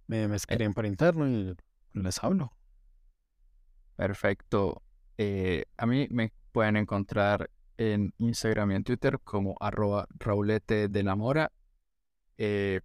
[0.06, 1.54] Me, me escriben por interno y
[1.92, 2.52] les hablo.
[3.96, 4.82] Perfecto.
[5.18, 11.02] Eh, a mí me pueden encontrar en Instagram y en Twitter como arroba raulete de
[11.02, 11.52] la mora.
[12.38, 12.80] Eh,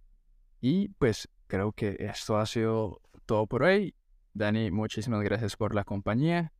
[0.60, 3.94] y pues creo que esto ha sido todo por hoy.
[4.34, 6.52] Dani, muchísimas gracias por la compañía.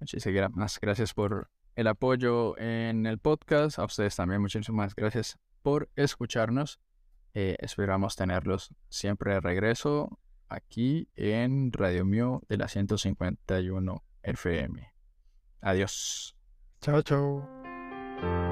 [0.00, 3.78] Muchísimas gracias por el apoyo en el podcast.
[3.78, 6.80] A ustedes también muchísimas gracias por escucharnos.
[7.34, 14.92] Eh, esperamos tenerlos siempre de regreso aquí en Radio Mío de la 151 FM.
[15.60, 16.36] Adiós.
[16.80, 18.49] Chao, chao.